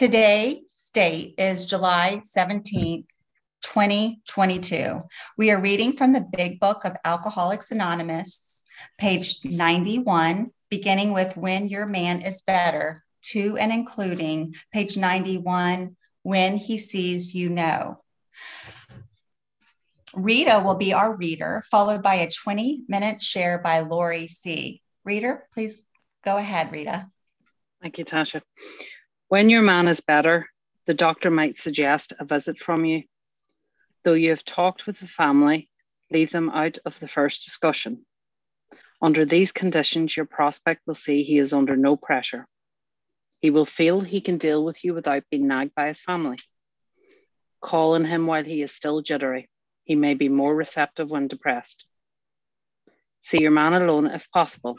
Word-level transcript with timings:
Today's 0.00 0.90
date 0.94 1.34
is 1.36 1.66
July 1.66 2.22
17th, 2.24 3.04
2022. 3.60 5.02
We 5.36 5.50
are 5.50 5.60
reading 5.60 5.92
from 5.92 6.14
the 6.14 6.22
Big 6.22 6.58
Book 6.58 6.86
of 6.86 6.96
Alcoholics 7.04 7.70
Anonymous, 7.70 8.64
page 8.96 9.44
91, 9.44 10.52
beginning 10.70 11.12
with 11.12 11.36
When 11.36 11.68
Your 11.68 11.84
Man 11.84 12.22
is 12.22 12.40
Better, 12.40 13.04
to 13.24 13.58
and 13.58 13.70
including 13.70 14.54
page 14.72 14.96
91, 14.96 15.94
When 16.22 16.56
He 16.56 16.78
Sees 16.78 17.34
You 17.34 17.50
Know. 17.50 18.02
Rita 20.14 20.62
will 20.64 20.76
be 20.76 20.94
our 20.94 21.14
reader, 21.14 21.62
followed 21.70 22.02
by 22.02 22.14
a 22.14 22.30
20 22.30 22.84
minute 22.88 23.20
share 23.20 23.58
by 23.58 23.80
Lori 23.80 24.28
C. 24.28 24.80
Reader, 25.04 25.46
please 25.52 25.90
go 26.24 26.38
ahead, 26.38 26.72
Rita. 26.72 27.06
Thank 27.82 27.98
you, 27.98 28.06
Tasha. 28.06 28.40
When 29.30 29.48
your 29.48 29.62
man 29.62 29.86
is 29.86 30.00
better, 30.00 30.50
the 30.86 30.92
doctor 30.92 31.30
might 31.30 31.56
suggest 31.56 32.12
a 32.18 32.24
visit 32.24 32.58
from 32.58 32.84
you. 32.84 33.04
Though 34.02 34.14
you 34.14 34.30
have 34.30 34.44
talked 34.44 34.88
with 34.88 34.98
the 34.98 35.06
family, 35.06 35.68
leave 36.10 36.32
them 36.32 36.50
out 36.50 36.78
of 36.84 36.98
the 36.98 37.06
first 37.06 37.44
discussion. 37.44 38.04
Under 39.00 39.24
these 39.24 39.52
conditions, 39.52 40.16
your 40.16 40.26
prospect 40.26 40.82
will 40.84 40.96
see 40.96 41.22
he 41.22 41.38
is 41.38 41.52
under 41.52 41.76
no 41.76 41.96
pressure. 41.96 42.48
He 43.40 43.50
will 43.50 43.66
feel 43.66 44.00
he 44.00 44.20
can 44.20 44.36
deal 44.36 44.64
with 44.64 44.82
you 44.82 44.94
without 44.94 45.22
being 45.30 45.46
nagged 45.46 45.76
by 45.76 45.86
his 45.86 46.02
family. 46.02 46.38
Call 47.60 47.94
on 47.94 48.04
him 48.04 48.26
while 48.26 48.42
he 48.42 48.62
is 48.62 48.72
still 48.72 49.00
jittery. 49.00 49.48
He 49.84 49.94
may 49.94 50.14
be 50.14 50.28
more 50.28 50.56
receptive 50.56 51.08
when 51.08 51.28
depressed. 51.28 51.86
See 53.22 53.40
your 53.40 53.52
man 53.52 53.74
alone 53.74 54.08
if 54.08 54.28
possible. 54.32 54.76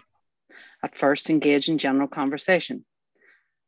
At 0.83 0.97
first, 0.97 1.29
engage 1.29 1.69
in 1.69 1.77
general 1.77 2.09
conversation. 2.09 2.83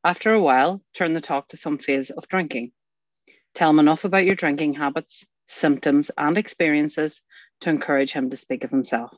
After 0.05 0.33
a 0.33 0.41
while, 0.41 0.83
turn 0.93 1.13
the 1.13 1.21
talk 1.21 1.47
to 1.49 1.57
some 1.57 1.77
phase 1.77 2.09
of 2.09 2.27
drinking. 2.27 2.73
Tell 3.53 3.69
him 3.69 3.79
enough 3.79 4.03
about 4.03 4.25
your 4.25 4.35
drinking 4.35 4.73
habits, 4.73 5.25
symptoms, 5.47 6.11
and 6.17 6.37
experiences 6.37 7.21
to 7.61 7.69
encourage 7.69 8.11
him 8.11 8.29
to 8.29 8.35
speak 8.35 8.65
of 8.65 8.69
himself. 8.69 9.15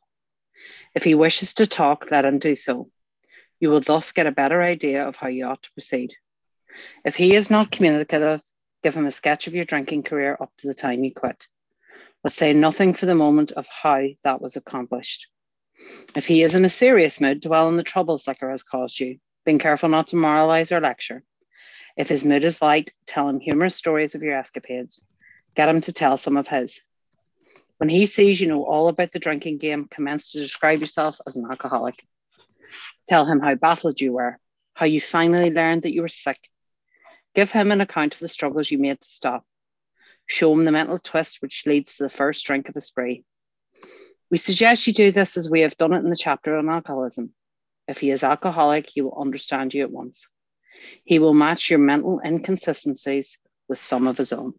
If 0.94 1.03
he 1.03 1.16
wishes 1.16 1.55
to 1.55 1.66
talk, 1.66 2.11
let 2.11 2.23
him 2.23 2.38
do 2.38 2.55
so. 2.55 2.92
You 3.59 3.69
will 3.69 3.80
thus 3.80 4.11
get 4.11 4.27
a 4.27 4.31
better 4.31 4.61
idea 4.61 5.08
of 5.08 5.16
how 5.16 5.27
you 5.27 5.45
ought 5.45 5.64
to 5.64 5.72
proceed. 5.72 6.14
If 7.03 7.16
he 7.16 7.33
is 7.33 7.49
not 7.49 7.72
communicative, 7.72 8.44
give 8.83 8.94
him 8.94 9.08
a 9.08 9.11
sketch 9.11 9.47
of 9.47 9.55
your 9.55 9.66
drinking 9.66 10.03
career 10.03 10.38
up 10.39 10.52
to 10.58 10.67
the 10.67 10.75
time 10.75 11.03
you 11.03 11.11
quit, 11.11 11.47
but 12.22 12.31
say 12.31 12.53
nothing 12.53 12.94
for 12.94 13.08
the 13.08 13.16
moment 13.16 13.52
of 13.53 13.67
how 13.67 14.03
that 14.23 14.39
was 14.39 14.55
accomplished. 14.55 15.30
If 16.16 16.27
he 16.27 16.44
is 16.44 16.53
in 16.53 16.64
a 16.64 16.70
serious 16.70 17.20
mood, 17.20 17.42
dwell 17.42 17.66
on 17.66 17.77
the 17.77 17.83
troubles 17.83 18.27
liquor 18.27 18.52
has 18.52 18.61
caused 18.61 18.99
you 18.99 19.20
being 19.45 19.59
careful 19.59 19.89
not 19.89 20.07
to 20.07 20.15
moralize 20.15 20.71
or 20.71 20.81
lecture. 20.81 21.23
If 21.95 22.09
his 22.09 22.25
mood 22.25 22.43
is 22.43 22.61
light, 22.61 22.91
tell 23.05 23.29
him 23.29 23.39
humorous 23.39 23.75
stories 23.75 24.15
of 24.15 24.23
your 24.23 24.37
escapades. 24.37 25.02
Get 25.55 25.69
him 25.69 25.81
to 25.81 25.93
tell 25.93 26.17
some 26.17 26.35
of 26.35 26.47
his. 26.47 26.81
When 27.77 27.89
he 27.89 28.05
sees 28.05 28.41
you 28.41 28.47
know 28.47 28.63
all 28.63 28.87
about 28.87 29.11
the 29.11 29.19
drinking 29.19 29.59
game, 29.59 29.87
commence 29.89 30.31
to 30.31 30.39
describe 30.39 30.79
yourself 30.79 31.17
as 31.27 31.35
an 31.35 31.45
alcoholic. 31.49 32.05
Tell 33.07 33.25
him 33.25 33.39
how 33.39 33.55
baffled 33.55 34.02
you 34.02 34.13
were, 34.13 34.39
how 34.73 34.85
you 34.85 34.99
finally 34.99 35.52
learned 35.52 35.83
that 35.83 35.93
you 35.93 36.02
were 36.02 36.09
sick. 36.09 36.39
Give 37.33 37.52
him 37.52 37.71
an 37.71 37.81
account 37.81 38.13
of 38.13 38.19
the 38.19 38.27
struggles 38.27 38.71
you 38.71 38.77
made 38.77 38.99
to 38.99 39.07
stop. 39.07 39.45
Show 40.25 40.53
him 40.53 40.65
the 40.65 40.71
mental 40.71 40.99
twist 40.99 41.41
which 41.41 41.65
leads 41.65 41.97
to 41.97 42.03
the 42.03 42.09
first 42.09 42.45
drink 42.45 42.69
of 42.69 42.75
a 42.75 42.81
spree. 42.81 43.23
We 44.31 44.37
suggest 44.37 44.87
you 44.87 44.93
do 44.93 45.11
this 45.11 45.37
as 45.37 45.49
we 45.49 45.61
have 45.61 45.77
done 45.77 45.93
it 45.93 46.03
in 46.03 46.09
the 46.09 46.15
chapter 46.15 46.57
on 46.57 46.69
alcoholism. 46.69 47.33
If 47.88 48.00
he 48.00 48.11
is 48.11 48.23
alcoholic, 48.23 48.89
he 48.89 49.02
will 49.02 49.17
understand 49.19 49.73
you 49.73 49.83
at 49.83 49.91
once. 49.91 50.28
He 51.03 51.19
will 51.19 51.33
match 51.33 51.69
your 51.69 51.80
mental 51.80 52.19
inconsistencies 52.23 53.38
with 53.67 53.80
some 53.80 54.08
of 54.08 54.17
his 54.17 54.33
own. 54.33 54.53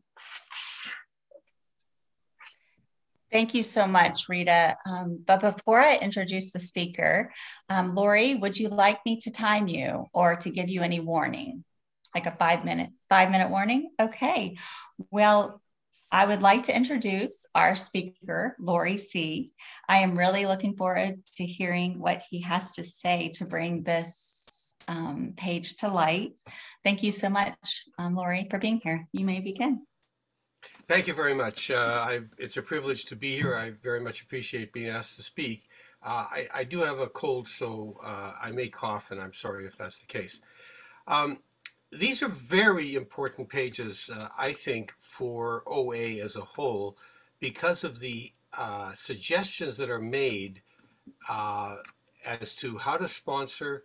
Thank 3.32 3.54
you 3.54 3.64
so 3.64 3.86
much, 3.86 4.28
Rita. 4.28 4.76
Um, 4.88 5.22
but 5.26 5.40
before 5.40 5.80
I 5.80 5.96
introduce 5.96 6.52
the 6.52 6.60
speaker, 6.60 7.32
um, 7.68 7.94
Lori, 7.94 8.36
would 8.36 8.56
you 8.56 8.68
like 8.68 9.04
me 9.04 9.18
to 9.20 9.30
time 9.32 9.66
you 9.66 10.06
or 10.14 10.36
to 10.36 10.50
give 10.50 10.70
you 10.70 10.82
any 10.82 11.00
warning? 11.00 11.64
Like 12.14 12.26
a 12.26 12.30
five 12.30 12.64
minute, 12.64 12.90
five 13.08 13.30
minute 13.30 13.50
warning? 13.50 13.90
Okay. 14.00 14.56
Well, 15.10 15.60
I 16.12 16.24
would 16.24 16.42
like 16.42 16.64
to 16.64 16.76
introduce 16.76 17.46
our 17.54 17.74
speaker, 17.74 18.56
Lori 18.60 18.96
C. 18.96 19.50
I 19.88 19.98
am 19.98 20.16
really 20.16 20.46
looking 20.46 20.76
forward 20.76 21.24
to 21.36 21.44
hearing 21.44 21.98
what 21.98 22.22
he 22.30 22.40
has 22.42 22.72
to 22.72 22.84
say 22.84 23.30
to 23.34 23.44
bring 23.44 23.82
this 23.82 24.74
um, 24.86 25.34
page 25.36 25.78
to 25.78 25.88
light. 25.88 26.32
Thank 26.84 27.02
you 27.02 27.10
so 27.10 27.28
much, 27.28 27.84
um, 27.98 28.14
Lori, 28.14 28.46
for 28.48 28.58
being 28.58 28.80
here. 28.82 29.08
You 29.12 29.24
may 29.24 29.40
begin. 29.40 29.84
Thank 30.88 31.08
you 31.08 31.14
very 31.14 31.34
much. 31.34 31.70
Uh, 31.70 32.20
it's 32.38 32.56
a 32.56 32.62
privilege 32.62 33.06
to 33.06 33.16
be 33.16 33.34
here. 33.36 33.56
I 33.56 33.72
very 33.82 34.00
much 34.00 34.22
appreciate 34.22 34.72
being 34.72 34.88
asked 34.88 35.16
to 35.16 35.22
speak. 35.22 35.64
Uh, 36.02 36.26
I, 36.30 36.48
I, 36.54 36.64
do 36.64 36.80
have 36.80 37.00
a 37.00 37.08
cold, 37.08 37.48
so 37.48 37.96
uh, 38.04 38.32
I 38.40 38.52
may 38.52 38.68
cough, 38.68 39.10
and 39.10 39.20
I'm 39.20 39.32
sorry 39.32 39.66
if 39.66 39.76
that's 39.76 39.98
the 39.98 40.06
case. 40.06 40.40
Um, 41.08 41.38
these 41.92 42.22
are 42.22 42.28
very 42.28 42.94
important 42.94 43.48
pages, 43.48 44.10
uh, 44.12 44.28
I 44.38 44.52
think, 44.52 44.94
for 44.98 45.62
OA 45.66 46.20
as 46.22 46.36
a 46.36 46.40
whole 46.40 46.96
because 47.38 47.84
of 47.84 48.00
the 48.00 48.32
uh, 48.56 48.92
suggestions 48.92 49.76
that 49.76 49.90
are 49.90 50.00
made 50.00 50.62
uh, 51.28 51.76
as 52.24 52.54
to 52.56 52.78
how 52.78 52.96
to 52.96 53.08
sponsor, 53.08 53.84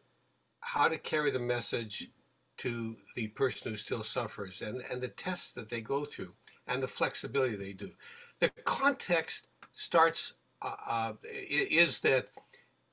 how 0.61 0.87
to 0.87 0.97
carry 0.97 1.31
the 1.31 1.39
message 1.39 2.09
to 2.57 2.95
the 3.15 3.27
person 3.29 3.71
who 3.71 3.77
still 3.77 4.03
suffers, 4.03 4.61
and, 4.61 4.83
and 4.91 5.01
the 5.01 5.07
tests 5.07 5.53
that 5.53 5.69
they 5.69 5.81
go 5.81 6.05
through, 6.05 6.33
and 6.67 6.81
the 6.81 6.87
flexibility 6.87 7.55
they 7.55 7.73
do. 7.73 7.91
The 8.39 8.49
context 8.63 9.47
starts, 9.73 10.33
uh, 10.61 10.75
uh, 10.87 11.13
is 11.23 12.01
that 12.01 12.29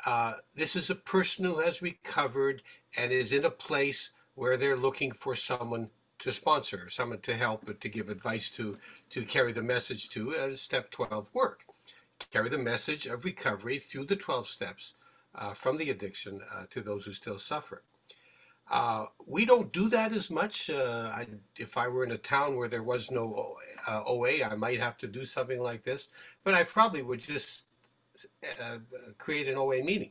uh, 0.07 0.35
this 0.55 0.77
is 0.77 0.91
a 0.91 0.95
person 0.95 1.45
who 1.45 1.61
has 1.61 1.83
recovered 1.83 2.63
and 2.97 3.13
is 3.13 3.33
in 3.33 3.45
a 3.45 3.51
place 3.51 4.11
where 4.39 4.57
they're 4.57 4.77
looking 4.77 5.11
for 5.11 5.35
someone 5.35 5.91
to 6.21 6.31
sponsor, 6.31 6.89
someone 6.89 7.19
to 7.21 7.35
help, 7.35 7.81
to 7.81 7.89
give 7.89 8.09
advice 8.09 8.51
to, 8.51 8.77
to 9.11 9.25
carry 9.25 9.51
the 9.51 9.63
message 9.63 10.09
to 10.11 10.37
uh, 10.37 10.55
step 10.55 10.91
12 10.93 11.35
work. 11.35 11.65
Carry 12.31 12.49
the 12.49 12.59
message 12.59 13.07
of 13.07 13.25
recovery 13.25 13.79
through 13.79 14.05
the 14.05 14.15
12 14.15 14.47
steps 14.47 14.95
uh, 15.35 15.55
from 15.55 15.77
the 15.77 15.91
addiction 15.91 16.41
uh, 16.55 16.65
to 16.71 16.81
those 16.81 17.05
who 17.05 17.13
still 17.13 17.39
suffer. 17.39 17.83
Uh, 18.71 19.07
we 19.27 19.45
don't 19.45 19.73
do 19.73 19.89
that 19.89 20.13
as 20.13 20.31
much. 20.31 20.71
Uh, 20.71 21.11
I, 21.13 21.27
if 21.57 21.77
I 21.77 21.89
were 21.89 22.05
in 22.05 22.13
a 22.13 22.19
town 22.19 22.55
where 22.57 22.69
there 22.69 22.83
was 22.85 23.11
no 23.11 23.57
OA, 23.89 24.41
uh, 24.41 24.49
I 24.51 24.55
might 24.55 24.79
have 24.79 24.99
to 24.99 25.09
do 25.09 25.25
something 25.25 25.61
like 25.61 25.83
this, 25.83 26.11
but 26.45 26.55
I 26.55 26.63
probably 26.63 27.03
would 27.03 27.21
just 27.21 27.65
create 29.19 29.49
an 29.49 29.57
OA 29.57 29.83
meeting 29.83 30.11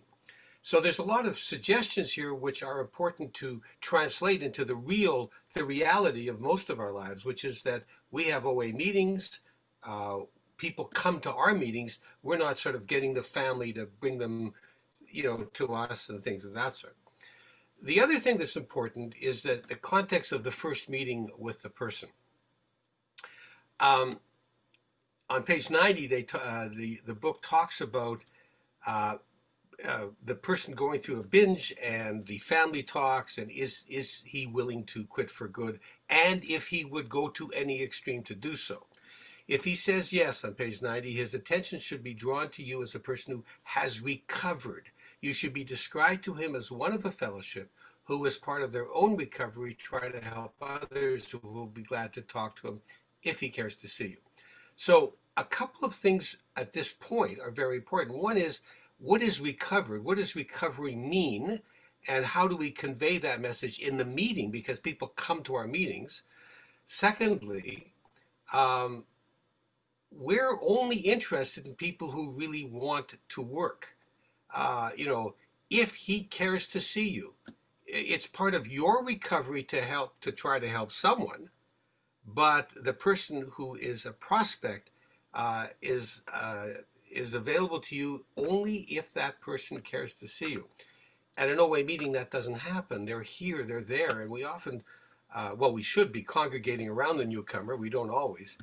so 0.62 0.80
there's 0.80 1.00
a 1.00 1.04
lot 1.04 1.26
of 1.26 1.38
suggestions 1.38 2.12
here 2.12 2.34
which 2.34 2.62
are 2.62 2.82
important 2.82 3.34
to 3.36 3.62
translate 3.80 4.44
into 4.44 4.66
the 4.66 4.76
real, 4.76 5.32
the 5.54 5.64
reality 5.64 6.28
of 6.28 6.42
most 6.42 6.70
of 6.70 6.80
our 6.80 6.92
lives, 6.92 7.24
which 7.24 7.46
is 7.46 7.64
that 7.64 7.86
we 8.12 8.26
have 8.26 8.46
OA 8.46 8.68
meetings. 8.68 9.40
Uh, 9.84 10.20
people 10.58 10.86
come 10.86 11.20
to 11.22 11.32
our 11.32 11.54
meetings. 11.54 12.00
We're 12.22 12.38
not 12.38 12.60
sort 12.60 12.76
of 12.76 12.88
getting 12.88 13.14
the 13.14 13.24
family 13.24 13.72
to 13.74 13.86
bring 13.86 14.18
them, 14.18 14.54
you 15.08 15.24
know, 15.24 15.44
to 15.54 15.74
us 15.74 16.10
and 16.10 16.24
things 16.24 16.44
of 16.44 16.54
that 16.54 16.76
sort. 16.76 16.98
The 17.82 18.02
other 18.02 18.20
thing 18.20 18.38
that's 18.38 18.56
important 18.56 19.16
is 19.22 19.44
that 19.44 19.68
the 19.68 19.76
context 19.76 20.32
of 20.32 20.44
the 20.44 20.52
first 20.52 20.90
meeting 20.90 21.30
with 21.38 21.62
the 21.62 21.70
person. 21.70 22.10
Um, 23.80 24.20
on 25.30 25.44
page 25.44 25.70
90, 25.70 26.08
they 26.08 26.26
uh, 26.34 26.70
the, 26.74 27.00
the 27.06 27.14
book 27.14 27.42
talks 27.44 27.82
about 27.82 28.26
uh, 28.86 29.18
uh, 29.86 30.08
the 30.24 30.36
person 30.36 30.74
going 30.74 31.00
through 31.00 31.20
a 31.20 31.24
binge 31.24 31.74
and 31.84 32.26
the 32.26 32.40
family 32.40 32.82
talks 32.82 33.38
and 33.38 33.52
is 33.52 33.86
is 33.90 34.24
he 34.26 34.48
willing 34.48 34.84
to 34.86 35.06
quit 35.06 35.30
for 35.30 35.48
good? 35.48 35.80
And 36.10 36.44
if 36.44 36.70
he 36.70 36.84
would 36.84 37.10
go 37.10 37.30
to 37.30 37.50
any 37.50 37.84
extreme 37.84 38.24
to 38.24 38.36
do 38.36 38.56
so. 38.56 38.88
If 39.48 39.64
he 39.64 39.76
says 39.76 40.12
yes 40.12 40.44
on 40.44 40.56
page 40.56 40.82
90 40.82 41.14
his 41.14 41.34
attention 41.34 41.80
should 41.80 42.04
be 42.04 42.14
drawn 42.14 42.50
to 42.50 42.64
you 42.64 42.82
as 42.82 42.96
a 42.96 43.00
person 43.00 43.34
who 43.34 43.46
has 43.64 44.02
recovered. 44.02 44.90
You 45.22 45.34
should 45.34 45.54
be 45.54 45.64
described 45.64 46.24
to 46.26 46.34
him 46.34 46.56
as 46.56 46.72
one 46.72 46.94
of 46.94 47.06
a 47.06 47.12
fellowship 47.12 47.72
who 48.04 48.26
as 48.26 48.38
part 48.38 48.64
of 48.64 48.72
their 48.72 48.88
own 48.94 49.16
recovery 49.16 49.74
try 49.74 50.10
to 50.10 50.24
help 50.24 50.56
others 50.62 51.30
who 51.30 51.40
will 51.44 51.68
be 51.68 51.84
glad 51.84 52.14
to 52.14 52.22
talk 52.22 52.56
to 52.56 52.68
him 52.68 52.82
if 53.22 53.40
he 53.40 53.50
cares 53.50 53.76
to 53.76 53.88
see 53.88 54.08
you. 54.08 54.18
So 54.76 55.16
a 55.36 55.44
couple 55.44 55.86
of 55.86 55.94
things 55.94 56.38
at 56.56 56.72
this 56.72 56.92
point 56.94 57.40
are 57.40 57.52
very 57.52 57.76
important. 57.76 58.18
One 58.18 58.38
is 58.38 58.62
what 59.00 59.22
is 59.22 59.40
recovered? 59.40 60.04
What 60.04 60.18
does 60.18 60.36
recovery 60.36 60.96
mean? 60.96 61.62
And 62.08 62.26
how 62.26 62.48
do 62.48 62.56
we 62.56 62.72
convey 62.72 63.18
that 63.20 63.42
message 63.42 63.80
in 63.80 63.98
the 63.98 64.06
meeting? 64.06 64.50
Because 64.52 64.80
people 64.80 65.10
come 65.10 65.44
to 65.44 65.56
our 65.56 65.68
meetings. 65.68 66.24
Secondly, 66.86 67.94
um, 68.54 69.04
we're 70.12 70.58
only 70.62 70.98
interested 70.98 71.66
in 71.66 71.76
people 71.76 72.12
who 72.12 72.32
really 72.32 72.66
want 72.66 73.16
to 73.30 73.42
work. 73.42 73.96
Uh, 74.54 74.92
you 74.96 75.06
know, 75.06 75.36
if 75.70 75.96
he 75.96 76.24
cares 76.24 76.66
to 76.68 76.80
see 76.80 77.10
you, 77.10 77.34
it's 77.86 78.28
part 78.28 78.56
of 78.56 78.68
your 78.68 79.04
recovery 79.04 79.64
to 79.64 79.82
help 79.82 80.20
to 80.22 80.32
try 80.32 80.60
to 80.60 80.68
help 80.68 80.92
someone, 80.92 81.50
but 82.26 82.72
the 82.76 82.94
person 82.94 83.50
who 83.56 83.76
is 83.76 84.06
a 84.06 84.12
prospect 84.12 84.92
uh, 85.34 85.68
is 85.82 86.24
uh, 86.34 86.68
is 87.12 87.34
available 87.34 87.80
to 87.80 87.96
you 87.96 88.26
only 88.36 88.80
if 88.90 89.14
that 89.14 89.42
person 89.42 89.82
cares 89.82 90.14
to 90.16 90.28
see 90.28 90.52
you. 90.52 90.68
At 91.38 91.50
an 91.50 91.60
OA 91.60 91.84
meeting, 91.84 92.12
that 92.14 92.32
doesn't 92.32 92.56
happen. 92.56 93.06
They're 93.06 93.22
here, 93.22 93.64
they're 93.64 93.82
there, 93.82 94.22
and 94.22 94.30
we 94.30 94.44
often, 94.44 94.84
uh, 95.34 95.52
well, 95.56 95.72
we 95.72 95.84
should 95.84 96.12
be 96.12 96.24
congregating 96.24 96.90
around 96.90 97.18
the 97.18 97.26
newcomer. 97.26 97.76
We 97.76 97.90
don't 97.90 98.10
always. 98.10 98.58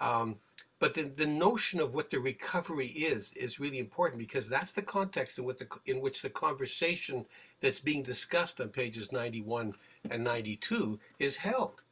Um, 0.00 0.36
but 0.78 0.94
the, 0.94 1.04
the 1.04 1.26
notion 1.26 1.80
of 1.80 1.94
what 1.94 2.10
the 2.10 2.18
recovery 2.18 2.88
is 2.88 3.32
is 3.32 3.60
really 3.60 3.78
important 3.78 4.18
because 4.18 4.48
that's 4.48 4.74
the 4.74 4.82
context 4.82 5.38
in, 5.38 5.44
what 5.44 5.58
the, 5.58 5.68
in 5.86 6.00
which 6.00 6.20
the 6.20 6.30
conversation 6.30 7.24
that's 7.60 7.80
being 7.80 8.02
discussed 8.02 8.60
on 8.60 8.68
pages 8.68 9.10
91 9.10 9.74
and 10.10 10.24
92 10.24 10.98
is 11.18 11.38
held. 11.38 11.82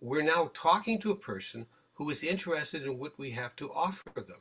We're 0.00 0.22
now 0.22 0.50
talking 0.54 1.00
to 1.00 1.10
a 1.10 1.16
person 1.16 1.66
who 1.94 2.10
is 2.10 2.22
interested 2.22 2.84
in 2.84 2.98
what 2.98 3.18
we 3.18 3.30
have 3.32 3.56
to 3.56 3.72
offer 3.72 4.10
them. 4.14 4.38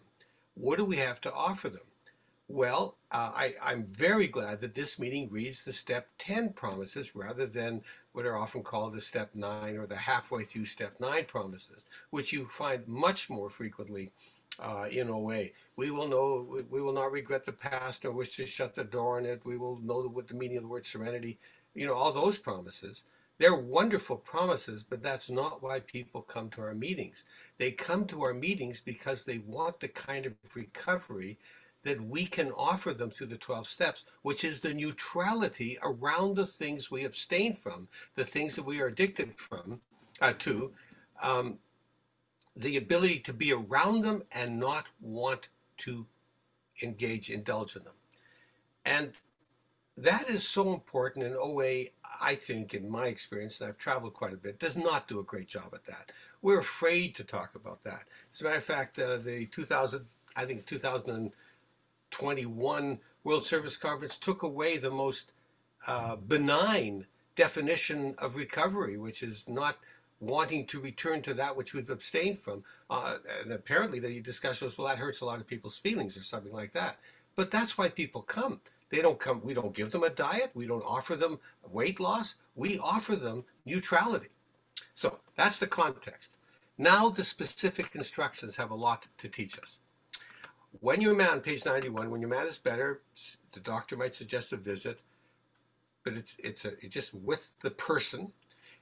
What 0.59 0.79
do 0.79 0.85
we 0.85 0.97
have 0.97 1.21
to 1.21 1.33
offer 1.33 1.69
them? 1.69 1.85
Well, 2.47 2.95
uh, 3.11 3.31
I, 3.35 3.53
I'm 3.61 3.85
very 3.85 4.27
glad 4.27 4.59
that 4.61 4.73
this 4.73 4.97
meeting 4.97 5.29
reads 5.29 5.63
the 5.63 5.73
step 5.73 6.07
10 6.17 6.53
promises 6.53 7.15
rather 7.15 7.45
than 7.45 7.81
what 8.13 8.25
are 8.25 8.37
often 8.37 8.63
called 8.63 8.93
the 8.93 9.01
step 9.01 9.29
9 9.35 9.77
or 9.77 9.85
the 9.85 9.95
halfway 9.95 10.45
through 10.45 10.65
step 10.65 10.99
9 10.99 11.25
promises, 11.25 11.85
which 12.09 12.33
you 12.33 12.47
find 12.47 12.87
much 12.87 13.29
more 13.29 13.51
frequently 13.51 14.11
uh, 14.59 14.85
in 14.89 15.09
OA. 15.09 15.49
We 15.75 15.91
will 15.91 16.07
know, 16.07 16.59
we 16.71 16.81
will 16.81 16.93
not 16.93 17.11
regret 17.11 17.45
the 17.45 17.51
past 17.51 18.03
nor 18.03 18.13
wish 18.13 18.35
to 18.37 18.45
shut 18.47 18.73
the 18.73 18.83
door 18.83 19.17
on 19.17 19.25
it. 19.25 19.41
We 19.45 19.57
will 19.57 19.77
know 19.81 20.07
what 20.07 20.27
the 20.27 20.33
meaning 20.33 20.57
of 20.57 20.63
the 20.63 20.69
word 20.69 20.87
serenity, 20.87 21.37
you 21.75 21.85
know, 21.85 21.93
all 21.93 22.11
those 22.11 22.39
promises. 22.39 23.03
They're 23.39 23.55
wonderful 23.55 24.17
promises, 24.17 24.83
but 24.83 25.03
that's 25.03 25.29
not 25.29 25.61
why 25.61 25.79
people 25.79 26.21
come 26.21 26.49
to 26.51 26.61
our 26.61 26.73
meetings. 26.73 27.25
They 27.57 27.71
come 27.71 28.05
to 28.07 28.23
our 28.23 28.33
meetings 28.33 28.81
because 28.81 29.25
they 29.25 29.37
want 29.37 29.79
the 29.79 29.87
kind 29.87 30.25
of 30.25 30.33
recovery 30.55 31.37
that 31.83 32.01
we 32.01 32.25
can 32.25 32.51
offer 32.51 32.93
them 32.93 33.11
through 33.11 33.27
the 33.27 33.37
12 33.37 33.67
steps, 33.67 34.05
which 34.23 34.43
is 34.43 34.61
the 34.61 34.73
neutrality 34.73 35.77
around 35.83 36.35
the 36.35 36.45
things 36.45 36.89
we 36.89 37.05
abstain 37.05 37.53
from, 37.53 37.87
the 38.15 38.25
things 38.25 38.55
that 38.55 38.65
we 38.65 38.81
are 38.81 38.87
addicted 38.87 39.37
from, 39.37 39.81
uh, 40.19 40.33
to, 40.39 40.73
um, 41.21 41.59
the 42.55 42.75
ability 42.75 43.19
to 43.19 43.33
be 43.33 43.53
around 43.53 44.01
them 44.01 44.23
and 44.31 44.59
not 44.59 44.85
want 44.99 45.47
to 45.77 46.07
engage, 46.81 47.29
indulge 47.29 47.75
in 47.75 47.83
them. 47.83 47.93
And 48.83 49.13
that 49.97 50.29
is 50.29 50.47
so 50.47 50.71
important 50.73 51.25
and 51.25 51.35
OA, 51.35 51.85
I 52.21 52.35
think, 52.35 52.75
in 52.75 52.89
my 52.89 53.07
experience, 53.07 53.59
and 53.59 53.67
I've 53.67 53.79
traveled 53.79 54.13
quite 54.13 54.33
a 54.33 54.37
bit, 54.37 54.59
does 54.59 54.77
not 54.77 55.07
do 55.07 55.19
a 55.19 55.23
great 55.23 55.47
job 55.47 55.71
at 55.73 55.85
that. 55.85 56.11
We're 56.41 56.59
afraid 56.59 57.15
to 57.15 57.23
talk 57.23 57.55
about 57.55 57.81
that. 57.83 58.03
As 58.31 58.41
a 58.41 58.43
matter 58.43 58.57
of 58.57 58.63
fact, 58.63 58.99
uh, 58.99 59.17
the 59.17 59.47
2000, 59.47 60.05
I 60.35 60.45
think 60.45 60.67
2021 60.67 62.99
World 63.23 63.45
Service 63.45 63.75
Conference 63.75 64.19
took 64.19 64.43
away 64.43 64.77
the 64.77 64.91
most 64.91 65.31
uh, 65.87 66.15
benign 66.15 67.07
definition 67.35 68.13
of 68.19 68.35
recovery, 68.35 68.97
which 68.97 69.23
is 69.23 69.49
not 69.49 69.77
wanting 70.19 70.67
to 70.67 70.79
return 70.79 71.23
to 71.23 71.33
that 71.33 71.55
which 71.55 71.73
we've 71.73 71.89
abstained 71.89 72.37
from. 72.37 72.63
Uh, 72.89 73.17
and 73.41 73.51
apparently 73.51 73.99
the 73.99 74.19
discussion 74.21 74.65
was, 74.65 74.77
well, 74.77 74.87
that 74.87 74.99
hurts 74.99 75.21
a 75.21 75.25
lot 75.25 75.39
of 75.39 75.47
people's 75.47 75.77
feelings 75.77 76.17
or 76.17 76.23
something 76.23 76.53
like 76.53 76.73
that. 76.73 76.97
But 77.35 77.51
that's 77.51 77.77
why 77.77 77.89
people 77.89 78.21
come. 78.21 78.61
They 78.89 79.01
don't 79.01 79.19
come, 79.19 79.41
we 79.43 79.53
don't 79.53 79.73
give 79.73 79.91
them 79.91 80.03
a 80.03 80.09
diet, 80.09 80.51
we 80.53 80.65
don't 80.65 80.83
offer 80.83 81.15
them 81.15 81.39
weight 81.69 81.99
loss, 81.99 82.35
we 82.55 82.79
offer 82.79 83.15
them 83.15 83.43
neutrality. 83.65 84.29
So 84.95 85.19
that's 85.35 85.59
the 85.59 85.67
context. 85.67 86.37
Now 86.77 87.09
the 87.09 87.23
specific 87.23 87.95
instructions 87.95 88.55
have 88.55 88.71
a 88.71 88.75
lot 88.75 89.07
to 89.17 89.27
teach 89.27 89.59
us. 89.59 89.79
When 90.79 91.01
your 91.01 91.15
man, 91.15 91.41
page 91.41 91.65
91, 91.65 92.09
when 92.11 92.21
your 92.21 92.29
man 92.29 92.45
is 92.45 92.59
better, 92.59 93.01
the 93.51 93.59
doctor 93.59 93.97
might 93.97 94.13
suggest 94.13 94.53
a 94.53 94.57
visit, 94.57 94.99
but 96.03 96.13
it's 96.13 96.37
it's, 96.41 96.65
a, 96.65 96.73
it's 96.81 96.93
just 96.93 97.13
with 97.13 97.53
the 97.61 97.71
person. 97.71 98.31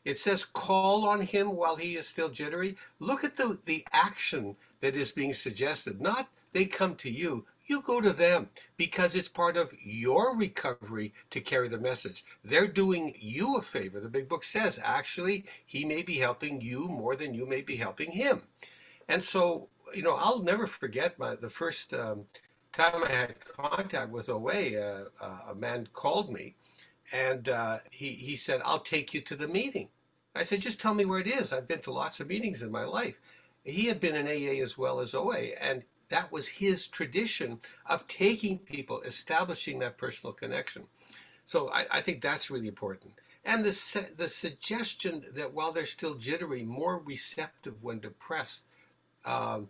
It 0.03 0.19
says 0.19 0.45
call 0.45 1.07
on 1.07 1.21
him 1.21 1.55
while 1.55 1.77
he 1.77 1.95
is 1.95 2.07
still 2.07 2.29
jittery. 2.29 2.75
Look 2.99 3.23
at 3.23 3.37
the, 3.37 3.59
the 3.65 3.85
action 3.91 4.55
that 4.81 4.95
is 4.95 5.11
being 5.11 5.33
suggested. 5.33 5.99
Not 5.99 6.27
they 6.53 6.65
come 6.65 6.95
to 6.95 7.09
you 7.09 7.45
you 7.65 7.81
go 7.81 8.01
to 8.01 8.13
them 8.13 8.49
because 8.77 9.15
it's 9.15 9.29
part 9.29 9.57
of 9.57 9.71
your 9.79 10.37
recovery 10.37 11.13
to 11.31 11.41
carry 11.41 11.67
the 11.67 11.79
message. 11.79 12.25
They're 12.43 12.67
doing 12.67 13.15
you 13.19 13.57
a 13.57 13.61
favor. 13.61 13.99
The 13.99 14.09
big 14.09 14.29
book 14.29 14.43
says 14.43 14.79
actually 14.83 15.45
he 15.65 15.85
may 15.85 16.03
be 16.03 16.15
helping 16.15 16.61
you 16.61 16.87
more 16.87 17.15
than 17.15 17.33
you 17.33 17.45
may 17.45 17.61
be 17.61 17.77
helping 17.77 18.11
him. 18.11 18.43
And 19.07 19.23
so, 19.23 19.69
you 19.93 20.03
know, 20.03 20.15
I'll 20.15 20.43
never 20.43 20.67
forget 20.67 21.19
my 21.19 21.35
the 21.35 21.49
first 21.49 21.93
um, 21.93 22.25
time 22.73 23.03
I 23.03 23.11
had 23.11 23.45
contact 23.45 24.11
with 24.11 24.29
OA, 24.29 24.75
uh, 24.75 25.05
uh, 25.21 25.39
a 25.51 25.55
man 25.55 25.87
called 25.93 26.31
me 26.31 26.55
and 27.11 27.49
uh, 27.49 27.79
he, 27.91 28.09
he 28.09 28.35
said, 28.35 28.61
I'll 28.65 28.79
take 28.79 29.13
you 29.13 29.21
to 29.21 29.35
the 29.35 29.47
meeting. 29.47 29.89
I 30.35 30.43
said, 30.43 30.61
just 30.61 30.81
tell 30.81 30.93
me 30.93 31.05
where 31.05 31.19
it 31.19 31.27
is. 31.27 31.53
I've 31.53 31.67
been 31.67 31.81
to 31.81 31.91
lots 31.91 32.19
of 32.19 32.27
meetings 32.27 32.61
in 32.61 32.71
my 32.71 32.83
life. 32.83 33.19
He 33.63 33.85
had 33.87 33.99
been 33.99 34.15
in 34.15 34.27
AA 34.27 34.61
as 34.61 34.77
well 34.77 34.99
as 34.99 35.13
OA, 35.13 35.53
and 35.59 35.83
that 36.09 36.31
was 36.31 36.47
his 36.47 36.87
tradition 36.87 37.59
of 37.85 38.07
taking 38.07 38.59
people, 38.59 39.01
establishing 39.01 39.79
that 39.79 39.97
personal 39.97 40.33
connection. 40.33 40.83
So 41.45 41.69
I, 41.71 41.85
I 41.91 42.01
think 42.01 42.21
that's 42.21 42.49
really 42.49 42.67
important. 42.67 43.13
And 43.43 43.63
the, 43.63 44.07
the 44.17 44.27
suggestion 44.27 45.25
that 45.35 45.53
while 45.53 45.71
they're 45.71 45.85
still 45.85 46.15
jittery, 46.15 46.63
more 46.63 47.01
receptive 47.05 47.75
when 47.83 47.99
depressed, 47.99 48.63
um, 49.23 49.67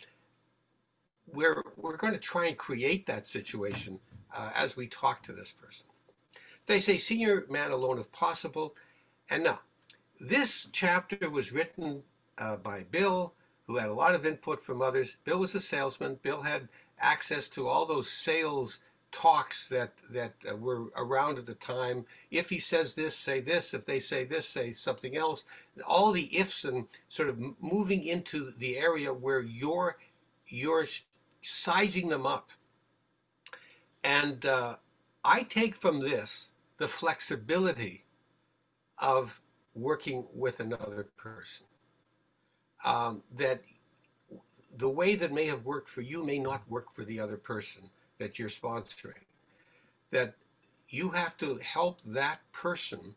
we're, 1.28 1.62
we're 1.76 1.98
going 1.98 2.14
to 2.14 2.20
try 2.20 2.48
and 2.48 2.58
create 2.58 3.06
that 3.08 3.26
situation 3.26 4.00
uh, 4.34 4.52
as 4.56 4.78
we 4.78 4.88
talk 4.88 5.24
to 5.24 5.34
this 5.34 5.52
person. 5.52 5.88
They 6.68 6.80
say 6.80 6.98
senior 6.98 7.46
man 7.50 7.72
alone 7.72 8.00
if 8.00 8.12
possible. 8.12 8.76
And 9.30 9.44
now, 9.44 9.60
this 10.20 10.68
chapter 10.72 11.30
was 11.30 11.52
written 11.52 12.04
uh, 12.38 12.58
by 12.58 12.84
Bill 12.90 13.34
who 13.68 13.78
had 13.78 13.90
a 13.90 13.94
lot 13.94 14.16
of 14.16 14.26
input 14.26 14.62
from 14.62 14.82
others. 14.82 15.18
Bill 15.24 15.40
was 15.40 15.56
a 15.56 15.60
salesman. 15.60 16.20
Bill 16.22 16.42
had 16.42 16.68
access 17.00 17.48
to 17.50 17.68
all 17.68 17.86
those 17.86 18.10
sales 18.10 18.80
talks 19.12 19.68
that 19.70 19.94
that 20.10 20.34
uh, 20.50 20.56
were 20.56 20.92
around 20.96 21.38
at 21.38 21.46
the 21.46 21.56
time. 21.56 22.06
If 22.32 22.50
he 22.50 22.60
says 22.60 22.96
this, 22.96 23.16
say 23.16 23.40
this. 23.40 23.74
If 23.74 23.86
they 23.86 24.00
say 24.00 24.26
this, 24.26 24.48
say 24.48 24.72
something 24.72 25.16
else. 25.16 25.46
All 25.86 26.12
the 26.12 26.38
ifs 26.38 26.66
and 26.66 26.86
sort 27.08 27.30
of 27.30 27.40
moving 27.62 28.04
into 28.04 28.54
the 28.58 28.78
area 28.78 29.14
where 29.14 29.42
you're 29.42 29.98
you're 30.48 30.86
sizing 31.42 32.10
them 32.10 32.26
up. 32.26 32.52
And 34.04 34.46
uh, 34.46 34.76
I 35.24 35.44
take 35.44 35.76
from 35.76 36.00
this 36.00 36.52
the 36.78 36.88
flexibility 36.88 38.04
of 39.00 39.42
working 39.74 40.26
with 40.34 40.60
another 40.60 41.08
person 41.18 41.68
um, 42.86 43.24
that 43.36 43.62
the 44.78 44.90
way 44.90 45.16
that 45.16 45.34
may 45.34 45.48
have 45.48 45.66
worked 45.66 45.90
for 45.90 46.02
you 46.02 46.24
may 46.24 46.40
not 46.40 46.70
work 46.70 46.92
for 46.92 47.04
the 47.04 47.20
other 47.20 47.38
person 47.38 47.90
that 48.20 48.40
you're 48.40 48.50
sponsoring. 48.50 49.26
That 50.12 50.36
you 50.90 51.10
have 51.10 51.36
to 51.38 51.56
help 51.56 52.00
that 52.06 52.40
person 52.54 53.16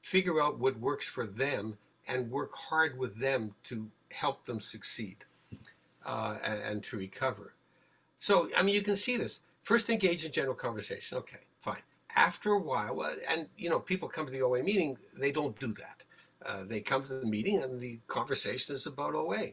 figure 0.00 0.40
out 0.40 0.58
what 0.58 0.78
works 0.78 1.06
for 1.06 1.26
them 1.26 1.78
and 2.06 2.30
work 2.30 2.52
hard 2.54 2.98
with 2.98 3.18
them 3.18 3.54
to 3.64 3.90
help 4.12 4.44
them 4.44 4.60
succeed 4.60 5.24
uh, 6.04 6.36
and, 6.44 6.62
and, 6.62 6.84
to 6.84 6.96
recover. 6.96 7.54
So, 8.16 8.50
I 8.56 8.62
mean, 8.62 8.74
you 8.74 8.82
can 8.82 8.96
see 8.96 9.16
this. 9.16 9.40
First, 9.62 9.88
engage 9.88 10.24
in 10.24 10.32
general 10.32 10.54
conversation. 10.54 11.16
Okay, 11.18 11.38
fine. 11.60 11.82
After 12.14 12.50
a 12.50 12.58
while, 12.58 13.00
and 13.28 13.46
you 13.56 13.70
know, 13.70 13.78
people 13.78 14.08
come 14.08 14.26
to 14.26 14.32
the 14.32 14.42
OA 14.42 14.62
meeting, 14.62 14.98
they 15.16 15.30
don't 15.30 15.58
do 15.58 15.68
that. 15.74 16.04
Uh, 16.44 16.64
they 16.64 16.80
come 16.80 17.04
to 17.04 17.14
the 17.14 17.26
meeting 17.26 17.62
and 17.62 17.80
the 17.80 18.00
conversation 18.06 18.74
is 18.74 18.86
about 18.86 19.14
OA. 19.14 19.50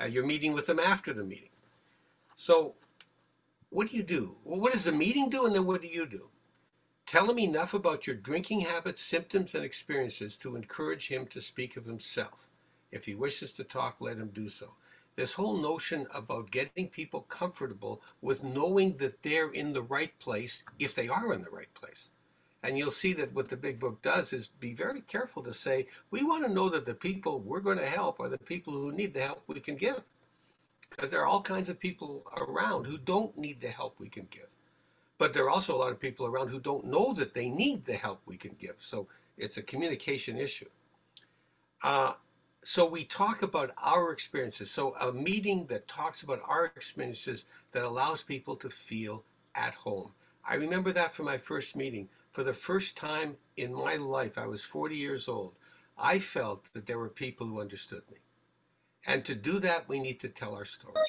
Uh, 0.00 0.06
you're 0.06 0.26
meeting 0.26 0.52
with 0.52 0.66
them 0.66 0.80
after 0.80 1.12
the 1.12 1.24
meeting. 1.24 1.48
So, 2.34 2.74
what 3.68 3.90
do 3.90 3.96
you 3.96 4.02
do? 4.02 4.36
Well, 4.44 4.60
what 4.60 4.72
does 4.72 4.84
the 4.84 4.92
meeting 4.92 5.28
do, 5.28 5.46
and 5.46 5.54
then 5.54 5.66
what 5.66 5.82
do 5.82 5.88
you 5.88 6.06
do? 6.06 6.28
Tell 7.06 7.30
him 7.30 7.38
enough 7.38 7.74
about 7.74 8.06
your 8.06 8.16
drinking 8.16 8.60
habits, 8.60 9.02
symptoms, 9.02 9.54
and 9.54 9.64
experiences 9.64 10.36
to 10.38 10.56
encourage 10.56 11.08
him 11.08 11.26
to 11.26 11.40
speak 11.40 11.76
of 11.76 11.84
himself. 11.84 12.50
If 12.90 13.06
he 13.06 13.14
wishes 13.14 13.52
to 13.54 13.64
talk, 13.64 13.96
let 14.00 14.16
him 14.16 14.30
do 14.32 14.48
so. 14.48 14.74
This 15.16 15.34
whole 15.34 15.56
notion 15.56 16.06
about 16.14 16.50
getting 16.50 16.88
people 16.88 17.22
comfortable 17.22 18.00
with 18.20 18.44
knowing 18.44 18.96
that 18.98 19.22
they're 19.22 19.50
in 19.50 19.72
the 19.72 19.82
right 19.82 20.16
place 20.18 20.62
if 20.78 20.94
they 20.94 21.08
are 21.08 21.32
in 21.34 21.42
the 21.42 21.50
right 21.50 21.72
place. 21.74 22.10
And 22.62 22.76
you'll 22.78 22.90
see 22.90 23.14
that 23.14 23.32
what 23.34 23.48
the 23.48 23.56
big 23.56 23.78
book 23.78 24.02
does 24.02 24.32
is 24.32 24.48
be 24.48 24.74
very 24.74 25.00
careful 25.02 25.42
to 25.44 25.52
say, 25.52 25.88
we 26.10 26.22
want 26.24 26.44
to 26.46 26.52
know 26.52 26.68
that 26.68 26.84
the 26.86 26.94
people 26.94 27.40
we're 27.40 27.60
going 27.60 27.78
to 27.78 27.86
help 27.86 28.20
are 28.20 28.28
the 28.28 28.38
people 28.38 28.74
who 28.74 28.92
need 28.92 29.14
the 29.14 29.22
help 29.22 29.42
we 29.46 29.60
can 29.60 29.76
give. 29.76 30.02
Because 30.90 31.10
there 31.10 31.20
are 31.22 31.26
all 31.26 31.42
kinds 31.42 31.68
of 31.70 31.80
people 31.80 32.24
around 32.36 32.86
who 32.86 32.98
don't 32.98 33.36
need 33.38 33.60
the 33.60 33.68
help 33.68 33.98
we 33.98 34.08
can 34.08 34.26
give. 34.30 34.48
but 35.18 35.34
there 35.34 35.44
are 35.44 35.50
also 35.50 35.76
a 35.76 35.78
lot 35.78 35.92
of 35.92 36.00
people 36.00 36.26
around 36.26 36.48
who 36.48 36.58
don't 36.58 36.86
know 36.86 37.12
that 37.12 37.34
they 37.34 37.50
need 37.50 37.84
the 37.84 37.94
help 37.94 38.22
we 38.24 38.38
can 38.38 38.56
give. 38.58 38.76
So 38.78 39.06
it's 39.36 39.58
a 39.58 39.62
communication 39.62 40.38
issue. 40.38 40.68
Uh, 41.82 42.14
so 42.64 42.86
we 42.86 43.04
talk 43.04 43.42
about 43.42 43.72
our 43.78 44.12
experiences. 44.12 44.70
So 44.70 44.94
a 45.00 45.12
meeting 45.12 45.66
that 45.66 45.88
talks 45.88 46.22
about 46.22 46.40
our 46.48 46.66
experiences 46.66 47.46
that 47.72 47.84
allows 47.84 48.22
people 48.22 48.56
to 48.56 48.70
feel 48.70 49.24
at 49.54 49.74
home. 49.74 50.12
I 50.48 50.54
remember 50.54 50.92
that 50.92 51.12
from 51.12 51.26
my 51.26 51.38
first 51.38 51.76
meeting. 51.76 52.08
For 52.30 52.44
the 52.44 52.52
first 52.52 52.96
time 52.96 53.36
in 53.56 53.74
my 53.74 53.96
life, 53.96 54.38
I 54.38 54.46
was 54.46 54.62
40 54.62 54.96
years 54.96 55.28
old. 55.28 55.54
I 55.98 56.18
felt 56.18 56.72
that 56.72 56.86
there 56.86 56.98
were 56.98 57.08
people 57.08 57.46
who 57.46 57.60
understood 57.60 58.02
me. 58.10 58.18
And 59.06 59.24
to 59.24 59.34
do 59.34 59.58
that, 59.60 59.88
we 59.88 59.98
need 59.98 60.20
to 60.20 60.28
tell 60.28 60.54
our 60.54 60.64
stories. 60.64 61.04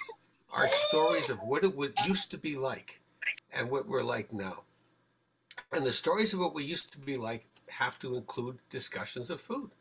Our 0.51 0.67
stories 0.67 1.29
of 1.29 1.37
what 1.39 1.63
it 1.63 1.75
would, 1.75 1.93
used 2.05 2.31
to 2.31 2.37
be 2.37 2.55
like 2.55 3.01
and 3.53 3.69
what 3.69 3.87
we're 3.87 4.03
like 4.03 4.33
now. 4.33 4.63
And 5.71 5.85
the 5.85 5.93
stories 5.93 6.33
of 6.33 6.39
what 6.39 6.53
we 6.53 6.63
used 6.63 6.91
to 6.93 6.97
be 6.97 7.17
like 7.17 7.45
have 7.69 7.99
to 7.99 8.15
include 8.15 8.57
discussions 8.69 9.29
of 9.29 9.39
food. 9.39 9.71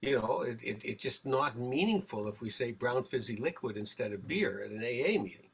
You 0.00 0.18
know, 0.18 0.42
it, 0.42 0.62
it, 0.62 0.84
it's 0.84 1.02
just 1.02 1.26
not 1.26 1.58
meaningful 1.58 2.28
if 2.28 2.40
we 2.40 2.50
say 2.50 2.72
brown 2.72 3.04
fizzy 3.04 3.36
liquid 3.36 3.76
instead 3.76 4.12
of 4.12 4.26
beer 4.26 4.62
at 4.64 4.70
an 4.70 4.78
AA 4.78 5.20
meeting. 5.20 5.50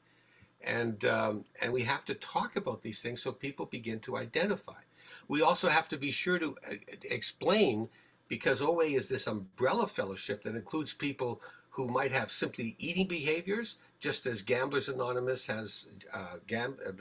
And, 0.61 1.05
um, 1.05 1.45
and 1.61 1.73
we 1.73 1.83
have 1.83 2.05
to 2.07 2.15
talk 2.15 2.57
about 2.57 2.83
these 2.83 3.03
things 3.03 3.23
so 3.23 3.33
people 3.33 3.67
begin 3.67 4.01
to 4.01 4.17
identify. 4.17 4.81
We 5.29 5.43
also 5.43 5.69
have 5.69 5.89
to 5.89 5.99
be 5.99 6.11
sure 6.11 6.39
to 6.39 6.57
uh, 6.69 6.75
explain 7.05 7.89
because 8.29 8.61
OA 8.61 8.87
is 8.87 9.09
this 9.09 9.27
umbrella 9.27 9.87
fellowship 9.87 10.43
that 10.43 10.55
includes 10.55 10.93
people 10.93 11.41
who 11.71 11.87
might 11.89 12.13
have 12.13 12.31
simply 12.31 12.75
eating 12.79 13.07
behaviors, 13.07 13.79
just 14.01 14.27
as 14.27 14.43
Gamblers 14.43 14.89
Anonymous 14.89 15.47
has 15.47 15.89
uh, 16.13 16.39
gam- 16.47 16.77
uh, 16.87 16.93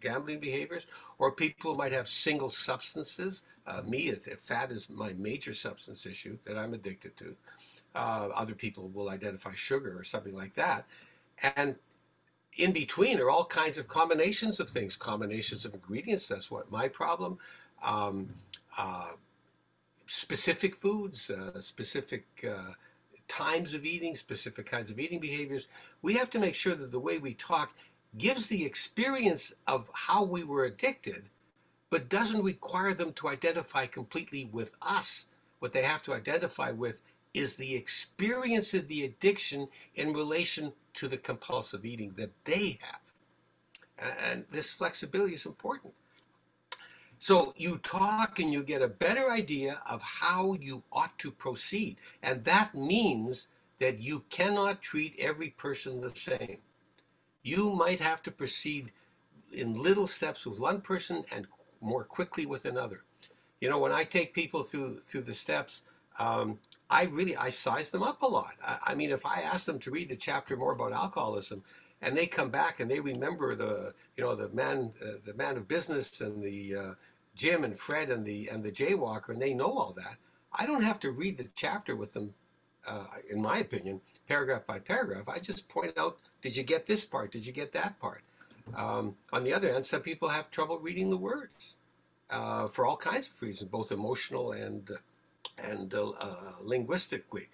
gambling 0.00 0.38
behaviors, 0.40 0.86
or 1.18 1.32
people 1.32 1.72
who 1.72 1.78
might 1.78 1.92
have 1.92 2.08
single 2.08 2.50
substances. 2.50 3.42
Uh, 3.66 3.82
me, 3.82 4.10
fat 4.12 4.70
is 4.70 4.88
my 4.88 5.12
major 5.14 5.52
substance 5.52 6.06
issue 6.06 6.38
that 6.44 6.56
I'm 6.56 6.74
addicted 6.74 7.16
to. 7.18 7.36
Uh, 7.94 8.28
other 8.34 8.54
people 8.54 8.88
will 8.90 9.10
identify 9.10 9.52
sugar 9.54 9.98
or 9.98 10.04
something 10.04 10.34
like 10.34 10.54
that. 10.54 10.86
And 11.56 11.76
in 12.56 12.72
between 12.72 13.18
are 13.20 13.30
all 13.30 13.44
kinds 13.44 13.78
of 13.78 13.88
combinations 13.88 14.60
of 14.60 14.68
things, 14.68 14.96
combinations 14.96 15.64
of 15.64 15.74
ingredients. 15.74 16.28
That's 16.28 16.50
what 16.50 16.70
my 16.70 16.88
problem. 16.88 17.38
Um, 17.82 18.28
uh, 18.76 19.12
specific 20.06 20.76
foods, 20.76 21.30
uh, 21.30 21.60
specific 21.60 22.26
uh, 22.48 22.72
times 23.28 23.74
of 23.74 23.84
eating, 23.84 24.14
specific 24.14 24.66
kinds 24.66 24.90
of 24.90 24.98
eating 24.98 25.18
behaviors. 25.18 25.68
We 26.02 26.14
have 26.14 26.30
to 26.30 26.38
make 26.38 26.54
sure 26.54 26.74
that 26.74 26.90
the 26.90 27.00
way 27.00 27.18
we 27.18 27.34
talk 27.34 27.74
gives 28.18 28.46
the 28.46 28.64
experience 28.64 29.54
of 29.66 29.90
how 29.94 30.22
we 30.22 30.44
were 30.44 30.64
addicted, 30.64 31.24
but 31.88 32.10
doesn't 32.10 32.42
require 32.42 32.92
them 32.92 33.12
to 33.14 33.28
identify 33.28 33.86
completely 33.86 34.50
with 34.52 34.74
us. 34.82 35.26
What 35.60 35.72
they 35.72 35.82
have 35.82 36.02
to 36.02 36.14
identify 36.14 36.72
with 36.72 37.00
is 37.32 37.56
the 37.56 37.74
experience 37.74 38.74
of 38.74 38.88
the 38.88 39.04
addiction 39.04 39.68
in 39.94 40.12
relation 40.12 40.72
to 40.94 41.08
the 41.08 41.16
compulsive 41.16 41.84
eating 41.84 42.14
that 42.16 42.32
they 42.44 42.78
have. 42.80 44.14
And 44.30 44.44
this 44.50 44.70
flexibility 44.70 45.34
is 45.34 45.46
important. 45.46 45.94
So 47.18 47.54
you 47.56 47.78
talk 47.78 48.40
and 48.40 48.52
you 48.52 48.64
get 48.64 48.82
a 48.82 48.88
better 48.88 49.30
idea 49.30 49.80
of 49.88 50.02
how 50.02 50.54
you 50.54 50.82
ought 50.92 51.16
to 51.20 51.30
proceed. 51.30 51.98
And 52.20 52.42
that 52.44 52.74
means 52.74 53.46
that 53.78 54.00
you 54.00 54.24
cannot 54.28 54.82
treat 54.82 55.14
every 55.18 55.50
person 55.50 56.00
the 56.00 56.10
same. 56.10 56.58
You 57.44 57.72
might 57.74 58.00
have 58.00 58.22
to 58.24 58.30
proceed 58.30 58.92
in 59.52 59.80
little 59.80 60.06
steps 60.06 60.46
with 60.46 60.58
one 60.58 60.80
person 60.80 61.24
and 61.32 61.46
more 61.80 62.04
quickly 62.04 62.46
with 62.46 62.64
another. 62.64 63.02
You 63.60 63.70
know, 63.70 63.78
when 63.78 63.92
I 63.92 64.02
take 64.04 64.34
people 64.34 64.62
through 64.62 65.00
through 65.00 65.22
the 65.22 65.34
steps, 65.34 65.82
um, 66.18 66.58
I 66.90 67.04
really 67.04 67.36
I 67.36 67.50
size 67.50 67.90
them 67.90 68.02
up 68.02 68.22
a 68.22 68.26
lot. 68.26 68.54
I, 68.64 68.78
I, 68.88 68.94
mean, 68.94 69.10
if 69.10 69.24
I 69.24 69.40
ask 69.42 69.66
them 69.66 69.78
to 69.80 69.90
read 69.90 70.08
the 70.08 70.16
chapter 70.16 70.56
more 70.56 70.72
about 70.72 70.92
alcoholism, 70.92 71.62
and 72.00 72.16
they 72.16 72.26
come 72.26 72.50
back 72.50 72.80
and 72.80 72.90
they 72.90 73.00
remember 73.00 73.54
the 73.54 73.94
you 74.16 74.24
know 74.24 74.34
the 74.34 74.48
man 74.50 74.92
uh, 75.02 75.18
the 75.24 75.34
man 75.34 75.56
of 75.56 75.68
business 75.68 76.20
and 76.20 76.42
the 76.42 76.76
uh, 76.76 76.94
Jim 77.34 77.64
and 77.64 77.78
Fred 77.78 78.10
and 78.10 78.24
the 78.26 78.48
and 78.48 78.62
the 78.62 78.72
jaywalker, 78.72 79.30
and 79.30 79.40
they 79.40 79.54
know 79.54 79.72
all 79.72 79.92
that. 79.96 80.16
I 80.52 80.66
don't 80.66 80.82
have 80.82 81.00
to 81.00 81.10
read 81.10 81.38
the 81.38 81.48
chapter 81.54 81.96
with 81.96 82.12
them, 82.12 82.34
uh, 82.86 83.04
in 83.30 83.40
my 83.40 83.58
opinion, 83.58 84.02
paragraph 84.28 84.66
by 84.66 84.80
paragraph. 84.80 85.28
I 85.28 85.38
just 85.38 85.68
point 85.68 85.96
out, 85.96 86.18
did 86.42 86.56
you 86.56 86.62
get 86.62 86.86
this 86.86 87.06
part? 87.06 87.32
Did 87.32 87.46
you 87.46 87.52
get 87.52 87.72
that 87.72 87.98
part? 87.98 88.22
Um, 88.76 89.16
on 89.32 89.44
the 89.44 89.54
other 89.54 89.72
hand, 89.72 89.86
some 89.86 90.02
people 90.02 90.28
have 90.28 90.50
trouble 90.50 90.78
reading 90.78 91.08
the 91.08 91.16
words 91.16 91.76
uh, 92.30 92.68
for 92.68 92.84
all 92.84 92.96
kinds 92.96 93.28
of 93.28 93.40
reasons, 93.40 93.70
both 93.70 93.92
emotional 93.92 94.52
and 94.52 94.90
and 95.58 95.94
uh, 95.94 96.10
uh, 96.10 96.52
linguistically, 96.62 97.48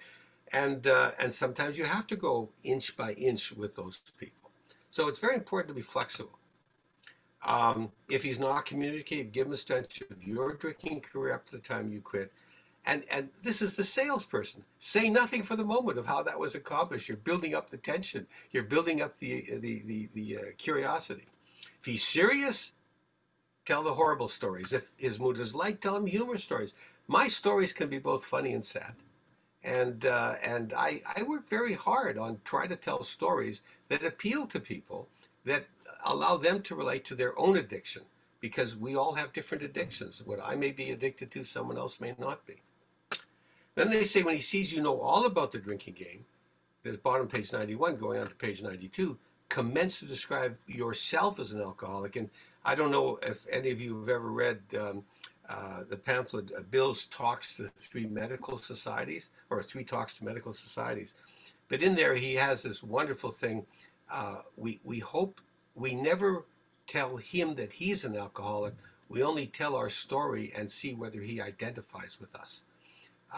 and 0.52 0.86
uh, 0.86 1.10
and 1.18 1.32
sometimes 1.32 1.78
you 1.78 1.84
have 1.84 2.06
to 2.08 2.16
go 2.16 2.50
inch 2.64 2.96
by 2.96 3.12
inch 3.12 3.52
with 3.52 3.76
those 3.76 4.00
people. 4.18 4.50
So 4.90 5.08
it's 5.08 5.18
very 5.18 5.34
important 5.34 5.68
to 5.68 5.74
be 5.74 5.82
flexible. 5.82 6.38
Um, 7.46 7.92
if 8.08 8.22
he's 8.22 8.38
not 8.40 8.64
communicating, 8.66 9.30
give 9.30 9.46
him 9.46 9.52
a 9.52 9.56
stretch 9.56 10.02
of 10.10 10.22
your 10.22 10.54
drinking 10.54 11.02
career 11.02 11.34
up 11.34 11.46
to 11.46 11.56
the 11.56 11.62
time 11.62 11.92
you 11.92 12.00
quit. 12.00 12.32
And, 12.84 13.04
and 13.10 13.28
this 13.42 13.60
is 13.60 13.76
the 13.76 13.84
salesperson. 13.84 14.64
Say 14.78 15.10
nothing 15.10 15.42
for 15.42 15.56
the 15.56 15.64
moment 15.64 15.98
of 15.98 16.06
how 16.06 16.22
that 16.22 16.38
was 16.38 16.54
accomplished. 16.54 17.08
You're 17.08 17.18
building 17.18 17.54
up 17.54 17.68
the 17.70 17.76
tension. 17.76 18.26
You're 18.50 18.62
building 18.62 19.02
up 19.02 19.18
the, 19.18 19.58
the, 19.60 19.82
the, 19.84 20.08
the 20.14 20.36
uh, 20.36 20.40
curiosity. 20.56 21.26
If 21.78 21.84
he's 21.84 22.02
serious, 22.02 22.72
tell 23.66 23.82
the 23.82 23.92
horrible 23.92 24.28
stories. 24.28 24.72
If 24.72 24.92
his 24.96 25.20
mood 25.20 25.38
is 25.38 25.54
light, 25.54 25.82
tell 25.82 25.96
him 25.96 26.06
humor 26.06 26.38
stories. 26.38 26.74
My 27.08 27.26
stories 27.26 27.72
can 27.72 27.88
be 27.88 27.98
both 27.98 28.26
funny 28.26 28.52
and 28.52 28.64
sad. 28.64 28.94
And, 29.64 30.04
uh, 30.04 30.34
and 30.42 30.72
I, 30.74 31.02
I 31.16 31.22
work 31.22 31.48
very 31.48 31.74
hard 31.74 32.18
on 32.18 32.40
trying 32.44 32.68
to 32.68 32.76
tell 32.76 33.02
stories 33.02 33.62
that 33.88 34.04
appeal 34.04 34.46
to 34.46 34.60
people, 34.60 35.08
that 35.44 35.66
allow 36.04 36.36
them 36.36 36.62
to 36.62 36.74
relate 36.74 37.04
to 37.06 37.14
their 37.14 37.36
own 37.38 37.56
addiction 37.56 38.02
because 38.40 38.76
we 38.76 38.94
all 38.94 39.14
have 39.14 39.32
different 39.32 39.64
addictions. 39.64 40.22
What 40.24 40.38
I 40.44 40.54
may 40.54 40.70
be 40.70 40.90
addicted 40.90 41.30
to, 41.32 41.44
someone 41.44 41.78
else 41.78 42.00
may 42.00 42.14
not 42.18 42.46
be. 42.46 42.56
Then 43.74 43.90
they 43.90 44.04
say 44.04 44.22
when 44.22 44.34
he 44.34 44.40
sees 44.40 44.72
you 44.72 44.82
know 44.82 45.00
all 45.00 45.24
about 45.24 45.52
the 45.52 45.58
drinking 45.58 45.94
game, 45.94 46.24
there's 46.82 46.96
bottom 46.96 47.26
page 47.26 47.52
91 47.52 47.96
going 47.96 48.20
on 48.20 48.26
to 48.26 48.34
page 48.34 48.62
92, 48.62 49.18
commence 49.48 50.00
to 50.00 50.06
describe 50.06 50.56
yourself 50.66 51.40
as 51.40 51.52
an 51.52 51.60
alcoholic. 51.62 52.16
And 52.16 52.28
I 52.64 52.74
don't 52.74 52.90
know 52.90 53.18
if 53.22 53.46
any 53.50 53.70
of 53.70 53.80
you 53.80 53.98
have 54.00 54.08
ever 54.08 54.30
read 54.30 54.60
um, 54.78 55.04
uh, 55.48 55.80
the 55.88 55.96
pamphlet 55.96 56.50
uh, 56.56 56.60
Bill's 56.70 57.06
Talks 57.06 57.56
to 57.56 57.68
Three 57.68 58.06
Medical 58.06 58.58
Societies, 58.58 59.30
or 59.50 59.62
Three 59.62 59.84
Talks 59.84 60.18
to 60.18 60.24
Medical 60.24 60.52
Societies. 60.52 61.14
But 61.68 61.82
in 61.82 61.94
there, 61.94 62.14
he 62.14 62.34
has 62.34 62.62
this 62.62 62.82
wonderful 62.82 63.30
thing. 63.30 63.66
Uh, 64.10 64.42
we, 64.56 64.80
we 64.84 64.98
hope 64.98 65.40
we 65.74 65.94
never 65.94 66.44
tell 66.86 67.16
him 67.16 67.54
that 67.56 67.72
he's 67.72 68.04
an 68.04 68.16
alcoholic. 68.16 68.74
We 69.08 69.22
only 69.22 69.46
tell 69.46 69.74
our 69.76 69.90
story 69.90 70.52
and 70.56 70.70
see 70.70 70.94
whether 70.94 71.20
he 71.20 71.40
identifies 71.40 72.18
with 72.20 72.34
us. 72.34 72.64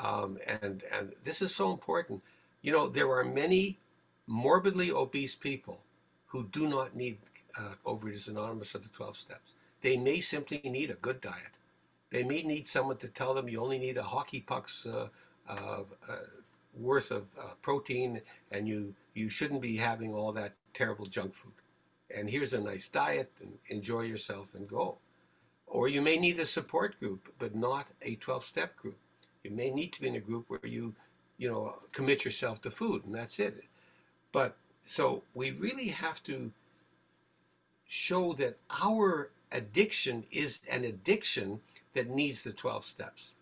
Um, 0.03 0.39
and 0.47 0.85
and 0.93 1.13
this 1.25 1.43
is 1.43 1.55
so 1.55 1.73
important. 1.73 2.23
You 2.63 2.73
know, 2.73 2.89
there 2.89 3.11
are 3.11 3.25
many 3.25 3.79
morbidly 4.27 4.93
obese 4.93 5.35
people 5.35 5.83
who 6.27 6.47
do 6.49 6.69
not 6.69 6.95
need 6.95 7.19
uh, 7.59 7.75
Overeaters 7.85 8.29
Anonymous 8.29 8.75
or 8.75 8.79
the 8.79 8.89
12 8.89 9.17
steps. 9.17 9.55
They 9.83 9.97
may 9.97 10.21
simply 10.21 10.61
need 10.65 10.91
a 10.91 10.95
good 10.95 11.21
diet. 11.21 11.57
They 12.11 12.25
may 12.25 12.43
need 12.43 12.67
someone 12.67 12.97
to 12.99 13.09
tell 13.09 13.35
them 13.35 13.49
you 13.49 13.63
only 13.63 13.79
need 13.79 13.97
a 13.97 14.03
hockey 14.03 14.41
puck's 14.41 14.87
uh, 14.87 15.09
uh, 15.49 15.83
uh 16.09 16.17
worth 16.79 17.11
of 17.11 17.27
uh, 17.39 17.51
protein 17.63 18.21
and 18.53 18.69
you, 18.69 18.95
you 19.15 19.29
shouldn't 19.29 19.61
be 19.61 19.77
having 19.77 20.15
all 20.15 20.31
that 20.33 20.53
terrible 20.73 21.05
junk 21.05 21.35
food 21.35 21.53
and 22.15 22.29
here's 22.29 22.53
a 22.53 22.61
nice 22.61 22.89
diet 22.89 23.31
and 23.41 23.53
enjoy 23.69 24.03
yourself 24.03 24.55
and 24.55 24.69
go. 24.69 24.97
Or 25.67 25.89
you 25.89 26.03
may 26.03 26.19
need 26.19 26.39
a 26.41 26.47
support 26.47 26.99
group, 26.99 27.33
but 27.39 27.55
not 27.55 27.89
a 28.03 28.17
12 28.17 28.45
step 28.45 28.77
group. 28.77 28.99
You 29.45 29.51
may 29.51 29.71
need 29.71 29.93
to 29.93 30.01
be 30.01 30.09
in 30.09 30.17
a 30.17 30.21
group 30.21 30.47
where 30.49 30.61
you, 30.65 30.95
you 31.39 31.51
know, 31.51 31.77
commit 31.93 32.25
yourself 32.25 32.61
to 32.63 32.71
food 32.71 33.05
and 33.05 33.15
that's 33.15 33.39
it. 33.39 33.65
But 34.33 34.57
so 34.85 35.23
we 35.35 35.53
really 35.53 35.89
have 35.89 36.23
to 36.25 36.51
show 37.87 38.33
that 38.35 38.59
our 38.83 39.31
addiction 39.53 40.25
is 40.31 40.61
an 40.69 40.85
addiction 40.85 41.61
that 41.95 42.09
needs 42.09 42.43
the 42.43 42.53
12 42.53 42.85
steps. 42.85 43.35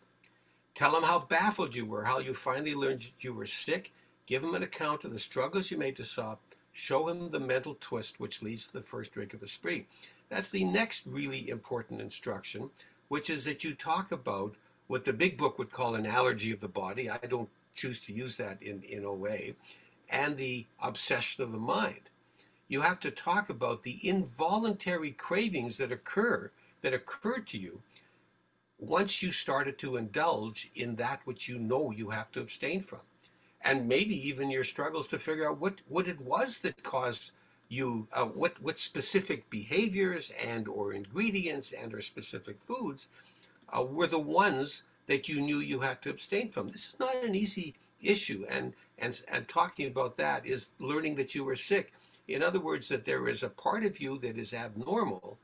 Tell 0.74 0.92
them 0.92 1.02
how 1.02 1.20
baffled 1.20 1.74
you 1.74 1.86
were, 1.86 2.04
how 2.04 2.18
you 2.18 2.34
finally 2.34 2.74
learned 2.74 3.00
that 3.00 3.24
you 3.24 3.34
were 3.34 3.46
sick. 3.46 3.92
Give 4.26 4.42
them 4.42 4.54
an 4.54 4.62
account 4.62 5.04
of 5.04 5.12
the 5.12 5.18
struggles 5.18 5.70
you 5.70 5.76
made 5.76 5.96
to 5.96 6.04
stop 6.04 6.40
Show 6.78 7.08
him 7.08 7.30
the 7.30 7.40
mental 7.40 7.76
twist 7.80 8.20
which 8.20 8.40
leads 8.40 8.68
to 8.68 8.74
the 8.74 8.82
first 8.82 9.10
drink 9.10 9.34
of 9.34 9.42
a 9.42 9.48
spree. 9.48 9.86
That's 10.28 10.50
the 10.50 10.62
next 10.62 11.08
really 11.08 11.48
important 11.48 12.00
instruction, 12.00 12.70
which 13.08 13.30
is 13.30 13.44
that 13.46 13.64
you 13.64 13.74
talk 13.74 14.12
about 14.12 14.54
what 14.86 15.04
the 15.04 15.12
big 15.12 15.36
book 15.36 15.58
would 15.58 15.72
call 15.72 15.96
an 15.96 16.06
allergy 16.06 16.52
of 16.52 16.60
the 16.60 16.68
body. 16.68 17.10
I 17.10 17.18
don't 17.18 17.48
choose 17.74 17.98
to 18.02 18.12
use 18.12 18.36
that 18.36 18.62
in, 18.62 18.84
in 18.84 19.04
OA, 19.04 19.54
and 20.08 20.36
the 20.36 20.66
obsession 20.80 21.42
of 21.42 21.50
the 21.50 21.58
mind. 21.58 22.10
you 22.68 22.82
have 22.82 23.00
to 23.00 23.10
talk 23.10 23.50
about 23.50 23.82
the 23.82 23.98
involuntary 24.06 25.10
cravings 25.10 25.78
that 25.78 25.90
occur 25.90 26.52
that 26.82 26.94
occurred 26.94 27.48
to 27.48 27.58
you 27.58 27.82
once 28.78 29.22
you 29.22 29.32
started 29.32 29.78
to 29.78 29.96
indulge 29.96 30.70
in 30.74 30.94
that 30.96 31.20
which 31.24 31.48
you 31.48 31.58
know 31.58 31.90
you 31.90 32.10
have 32.10 32.30
to 32.32 32.40
abstain 32.40 32.80
from. 32.80 33.00
And 33.62 33.88
maybe 33.88 34.28
even 34.28 34.50
your 34.50 34.64
struggles 34.64 35.08
to 35.08 35.18
figure 35.18 35.48
out 35.48 35.58
what 35.58 35.80
what 35.88 36.06
it 36.06 36.20
was 36.20 36.60
that 36.60 36.82
caused 36.82 37.32
you 37.68 38.06
uh, 38.12 38.26
what 38.26 38.60
what 38.62 38.78
specific 38.78 39.50
behaviors 39.50 40.32
and 40.42 40.68
or 40.68 40.92
ingredients 40.92 41.72
and 41.72 41.92
or 41.92 42.00
specific 42.00 42.62
foods 42.62 43.08
uh, 43.76 43.82
were 43.82 44.06
the 44.06 44.18
ones 44.18 44.84
that 45.06 45.28
you 45.28 45.40
knew 45.40 45.58
you 45.58 45.80
had 45.80 46.00
to 46.02 46.10
abstain 46.10 46.50
from. 46.50 46.68
This 46.68 46.88
is 46.88 47.00
not 47.00 47.16
an 47.16 47.34
easy 47.34 47.74
issue 48.00 48.46
and 48.48 48.74
and 48.98 49.20
and 49.28 49.48
talking 49.48 49.88
about 49.88 50.16
that 50.16 50.46
is 50.46 50.70
learning 50.78 51.16
that 51.16 51.34
you 51.34 51.44
were 51.44 51.56
sick. 51.56 51.92
In 52.28 52.42
other 52.42 52.60
words 52.60 52.88
that 52.88 53.04
there 53.04 53.26
is 53.28 53.42
a 53.42 53.48
part 53.48 53.84
of 53.84 54.00
you 54.00 54.18
that 54.18 54.38
is 54.38 54.54
abnormal 54.54 55.38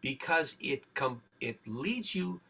because 0.00 0.56
it 0.60 0.82
com- 0.94 1.22
it 1.40 1.58
leads 1.66 2.14
you 2.14 2.40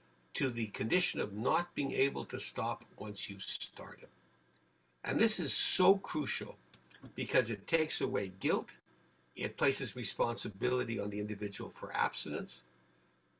to 0.41 0.49
the 0.49 0.69
condition 0.69 1.21
of 1.21 1.35
not 1.35 1.75
being 1.75 1.93
able 1.93 2.25
to 2.25 2.39
stop 2.39 2.83
once 2.97 3.29
you 3.29 3.39
start 3.39 3.99
it. 4.01 4.09
And 5.05 5.21
this 5.21 5.39
is 5.39 5.53
so 5.53 5.97
crucial 5.99 6.57
because 7.15 7.51
it 7.51 7.67
takes 7.67 8.01
away 8.01 8.33
guilt, 8.41 8.79
it 9.37 9.59
places 9.59 9.95
responsibility 9.95 10.99
on 10.99 11.11
the 11.11 11.21
individual 11.21 11.69
for 11.69 11.95
abstinence, 11.95 12.63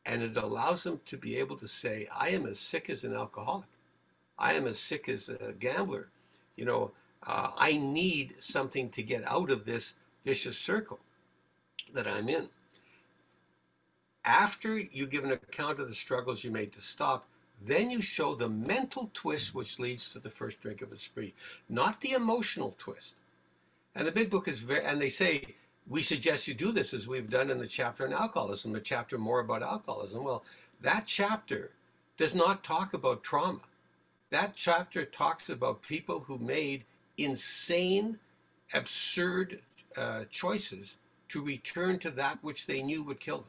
and 0.05 0.23
it 0.23 0.37
allows 0.37 0.83
them 0.83 1.01
to 1.07 1.17
be 1.17 1.39
able 1.39 1.57
to 1.57 1.67
say, 1.67 2.07
I 2.15 2.29
am 2.29 2.45
as 2.45 2.61
sick 2.61 2.91
as 2.91 3.03
an 3.03 3.15
alcoholic. 3.15 3.71
I 4.39 4.53
am 4.53 4.67
as 4.67 4.79
sick 4.79 5.09
as 5.09 5.31
a 5.31 5.55
gambler. 5.59 6.09
You 6.57 6.67
know, 6.67 6.91
uh, 7.27 7.53
I 7.57 7.79
need 7.79 8.35
something 8.43 8.91
to 8.91 9.03
get 9.03 9.27
out 9.27 9.51
of 9.51 9.65
this 9.65 9.95
vicious 10.27 10.59
circle 10.59 11.01
that 11.95 12.07
I'm 12.07 12.29
in 12.29 12.51
after 14.25 14.79
you 14.79 15.07
give 15.07 15.25
an 15.25 15.33
account 15.33 15.81
of 15.81 15.89
the 15.89 15.95
struggles 15.95 16.45
you 16.45 16.51
made 16.51 16.73
to 16.73 16.81
stop, 16.81 17.27
then 17.63 17.91
you 17.91 18.01
show 18.01 18.35
the 18.35 18.49
mental 18.49 19.11
twist 19.13 19.55
which 19.55 19.79
leads 19.79 20.11
to 20.11 20.19
the 20.19 20.31
first 20.31 20.61
drink 20.61 20.83
of 20.83 20.93
a 20.93 20.97
spree, 20.97 21.35
not 21.69 22.01
the 22.01 22.13
emotional 22.13 22.75
twist. 22.79 23.17
And 23.95 24.07
the 24.07 24.13
big 24.13 24.31
book 24.31 24.49
is 24.49 24.61
very, 24.61 24.85
and 24.85 25.01
they 25.01 25.11
say, 25.11 25.55
we 25.89 26.03
suggest 26.03 26.47
you 26.47 26.55
do 26.55 26.73
this 26.73 26.95
as 26.95 27.09
we've 27.09 27.29
done 27.29 27.51
in 27.51 27.59
the 27.59 27.67
chapter 27.67 28.07
on 28.07 28.13
alcoholism, 28.13 28.73
the 28.73 28.81
chapter 28.81 29.19
more 29.19 29.41
about 29.41 29.63
alcoholism. 29.63 30.25
Well, 30.25 30.45
that 30.83 31.05
chapter 31.07 31.71
does 32.17 32.35
not 32.35 32.63
talk 32.63 32.95
about 32.95 33.23
trauma. 33.23 33.61
That 34.31 34.55
chapter 34.55 35.05
talks 35.05 35.51
about 35.51 35.83
people 35.83 36.21
who 36.21 36.39
made 36.39 36.85
insane, 37.19 38.19
absurd 38.73 39.61
uh, 39.97 40.25
choices 40.31 40.97
to 41.31 41.43
return 41.43 41.99
to 41.99 42.11
that 42.13 42.39
which 42.43 42.67
they 42.67 42.83
knew 42.83 43.03
would 43.03 43.21
kill 43.21 43.39
them. 43.39 43.47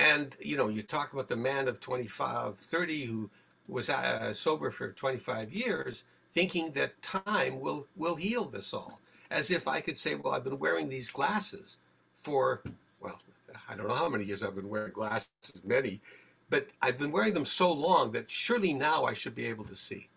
And, 0.00 0.34
you 0.40 0.56
know, 0.56 0.68
you 0.68 0.82
talk 0.82 1.12
about 1.12 1.28
the 1.28 1.36
man 1.36 1.68
of 1.68 1.78
25, 1.78 2.56
30 2.56 3.04
who 3.04 3.30
was 3.68 3.90
uh, 3.90 4.32
sober 4.32 4.70
for 4.70 4.92
25 4.92 5.52
years, 5.52 6.04
thinking 6.32 6.72
that 6.72 7.02
time 7.02 7.60
will, 7.60 7.86
will 7.96 8.14
heal 8.16 8.46
this 8.46 8.72
all. 8.72 8.98
As 9.30 9.50
if 9.50 9.68
I 9.68 9.82
could 9.82 9.98
say, 9.98 10.14
well, 10.14 10.32
I've 10.32 10.42
been 10.42 10.58
wearing 10.58 10.88
these 10.88 11.10
glasses 11.10 11.76
for, 12.16 12.62
well, 12.98 13.20
I 13.68 13.76
don't 13.76 13.88
know 13.88 13.94
how 13.94 14.08
many 14.08 14.24
years 14.24 14.42
I've 14.42 14.54
been 14.54 14.70
wearing 14.70 14.92
glasses, 14.92 15.28
many, 15.64 16.00
but 16.48 16.68
I've 16.80 16.96
been 16.96 17.12
wearing 17.12 17.34
them 17.34 17.44
so 17.44 17.70
long 17.70 18.12
that 18.12 18.30
surely 18.30 18.72
now 18.72 19.04
I 19.04 19.12
should 19.12 19.34
be 19.34 19.44
able 19.44 19.64
to 19.64 19.74
see. 19.74 20.08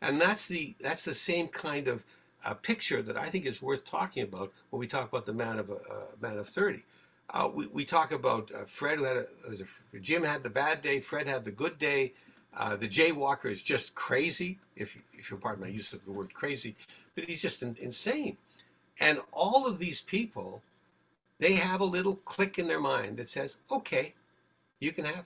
And 0.00 0.20
that's 0.20 0.46
the, 0.46 0.76
that's 0.80 1.04
the 1.04 1.14
same 1.14 1.48
kind 1.48 1.88
of 1.88 2.04
uh, 2.44 2.54
picture 2.54 3.02
that 3.02 3.16
I 3.16 3.30
think 3.30 3.46
is 3.46 3.60
worth 3.60 3.84
talking 3.84 4.22
about 4.22 4.52
when 4.70 4.78
we 4.78 4.86
talk 4.86 5.08
about 5.08 5.26
the 5.26 5.32
man 5.32 5.58
of, 5.58 5.70
a 5.70 5.80
man 6.20 6.38
of 6.38 6.48
30 6.48 6.84
uh, 7.30 7.48
we, 7.52 7.66
we 7.68 7.84
talk 7.84 8.12
about 8.12 8.50
uh, 8.54 8.64
Fred 8.64 8.98
who 8.98 9.04
had 9.04 9.16
a, 9.16 9.26
was 9.48 9.62
a, 9.62 9.98
Jim 10.00 10.22
had 10.22 10.42
the 10.42 10.50
bad 10.50 10.82
day, 10.82 11.00
Fred 11.00 11.26
had 11.26 11.44
the 11.44 11.50
good 11.50 11.78
day. 11.78 12.12
Uh, 12.54 12.76
the 12.76 12.88
jaywalker 12.88 13.50
is 13.50 13.62
just 13.62 13.94
crazy, 13.94 14.58
if, 14.76 15.00
if 15.14 15.30
you'll 15.30 15.40
pardon 15.40 15.64
my 15.64 15.70
use 15.70 15.94
of 15.94 16.04
the 16.04 16.12
word 16.12 16.34
crazy, 16.34 16.76
but 17.14 17.24
he's 17.24 17.40
just 17.40 17.62
in, 17.62 17.76
insane. 17.80 18.36
And 19.00 19.20
all 19.32 19.66
of 19.66 19.78
these 19.78 20.02
people, 20.02 20.62
they 21.38 21.54
have 21.54 21.80
a 21.80 21.84
little 21.84 22.16
click 22.16 22.58
in 22.58 22.68
their 22.68 22.80
mind 22.80 23.16
that 23.16 23.28
says, 23.28 23.56
okay, 23.70 24.12
you 24.80 24.92
can 24.92 25.06
have 25.06 25.20
it. 25.20 25.24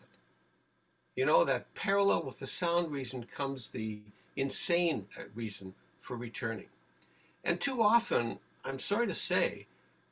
You 1.17 1.27
know, 1.27 1.45
that 1.45 1.75
parallel 1.75 2.23
with 2.23 2.39
the 2.39 2.47
sound 2.47 2.93
reason 2.93 3.25
comes 3.25 3.71
the 3.71 4.01
insane 4.37 5.07
uh, 5.19 5.23
reason 5.35 5.75
for 6.01 6.17
returning. 6.17 6.67
And 7.43 7.61
too 7.61 7.83
often, 7.83 8.39
I'm 8.65 8.79
sorry 8.79 9.07
to 9.09 9.15
say, 9.15 9.67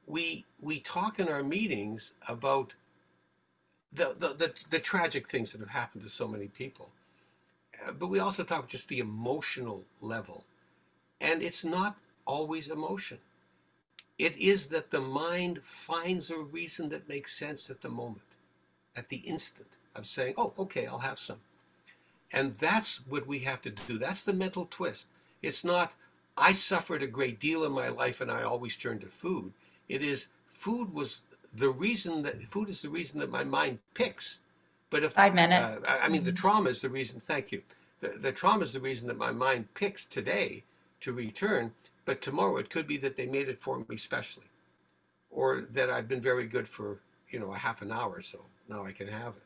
we 0.06 0.44
we 0.60 0.80
talk 0.80 1.18
in 1.18 1.28
our 1.28 1.42
meetings 1.42 2.12
about 2.28 2.74
the, 3.92 4.14
the, 4.18 4.34
the, 4.34 4.52
the, 4.70 4.80
tragic 4.80 5.28
things 5.28 5.52
that 5.52 5.60
have 5.60 5.70
happened 5.70 6.02
to 6.02 6.10
so 6.10 6.26
many 6.26 6.48
people. 6.48 6.90
Uh, 7.86 7.92
but 7.92 8.08
we 8.08 8.18
also 8.18 8.42
talk 8.42 8.68
just 8.68 8.88
the 8.88 8.98
emotional 8.98 9.84
level. 10.00 10.44
And 11.20 11.42
it's 11.42 11.64
not 11.64 11.96
always 12.26 12.68
emotion. 12.68 13.18
It 14.18 14.36
is 14.36 14.68
that 14.68 14.90
the 14.90 15.00
mind 15.00 15.60
finds 15.62 16.30
a 16.30 16.38
reason 16.38 16.88
that 16.88 17.08
makes 17.08 17.36
sense 17.36 17.70
at 17.70 17.80
the 17.82 17.88
moment, 17.88 18.26
at 18.96 19.08
the 19.08 19.18
instant 19.18 19.68
of 19.94 20.06
saying, 20.06 20.34
oh, 20.36 20.52
okay, 20.58 20.86
I'll 20.86 20.98
have 20.98 21.18
some. 21.18 21.40
And 22.32 22.54
that's 22.54 23.06
what 23.06 23.26
we 23.26 23.40
have 23.40 23.62
to 23.62 23.70
do. 23.70 23.96
That's 23.96 24.24
the 24.24 24.32
mental 24.32 24.66
twist. 24.70 25.06
It's 25.40 25.64
not, 25.64 25.92
I 26.36 26.52
suffered 26.52 27.02
a 27.02 27.06
great 27.06 27.38
deal 27.38 27.64
in 27.64 27.72
my 27.72 27.88
life 27.88 28.20
and 28.20 28.30
I 28.30 28.42
always 28.42 28.76
turn 28.76 28.98
to 29.00 29.06
food. 29.06 29.52
It 29.88 30.02
is 30.02 30.28
food 30.48 30.92
was 30.92 31.22
the 31.54 31.70
reason 31.70 32.22
that 32.22 32.42
food 32.48 32.68
is 32.68 32.82
the 32.82 32.88
reason 32.88 33.20
that 33.20 33.30
my 33.30 33.44
mind 33.44 33.78
picks. 33.94 34.38
But 34.90 35.04
if 35.04 35.12
five 35.12 35.34
minutes, 35.34 35.84
uh, 35.84 35.98
I 36.02 36.08
mean, 36.08 36.24
the 36.24 36.30
mm-hmm. 36.30 36.36
trauma 36.36 36.70
is 36.70 36.80
the 36.80 36.88
reason. 36.88 37.20
Thank 37.20 37.52
you. 37.52 37.62
The, 38.00 38.14
the 38.20 38.32
trauma 38.32 38.64
is 38.64 38.72
the 38.72 38.80
reason 38.80 39.08
that 39.08 39.16
my 39.16 39.32
mind 39.32 39.72
picks 39.74 40.04
today 40.04 40.64
to 41.00 41.12
return. 41.12 41.72
But 42.04 42.20
tomorrow 42.20 42.56
it 42.58 42.70
could 42.70 42.86
be 42.86 42.96
that 42.98 43.16
they 43.16 43.26
made 43.26 43.48
it 43.48 43.62
for 43.62 43.84
me 43.88 43.96
specially, 43.96 44.46
or 45.30 45.62
that 45.72 45.90
I've 45.90 46.08
been 46.08 46.20
very 46.20 46.46
good 46.46 46.68
for 46.68 47.00
you 47.30 47.38
know 47.38 47.52
a 47.52 47.56
half 47.56 47.82
an 47.82 47.90
hour, 47.90 48.20
so 48.20 48.40
now 48.68 48.84
I 48.84 48.92
can 48.92 49.06
have 49.08 49.36
it. 49.36 49.42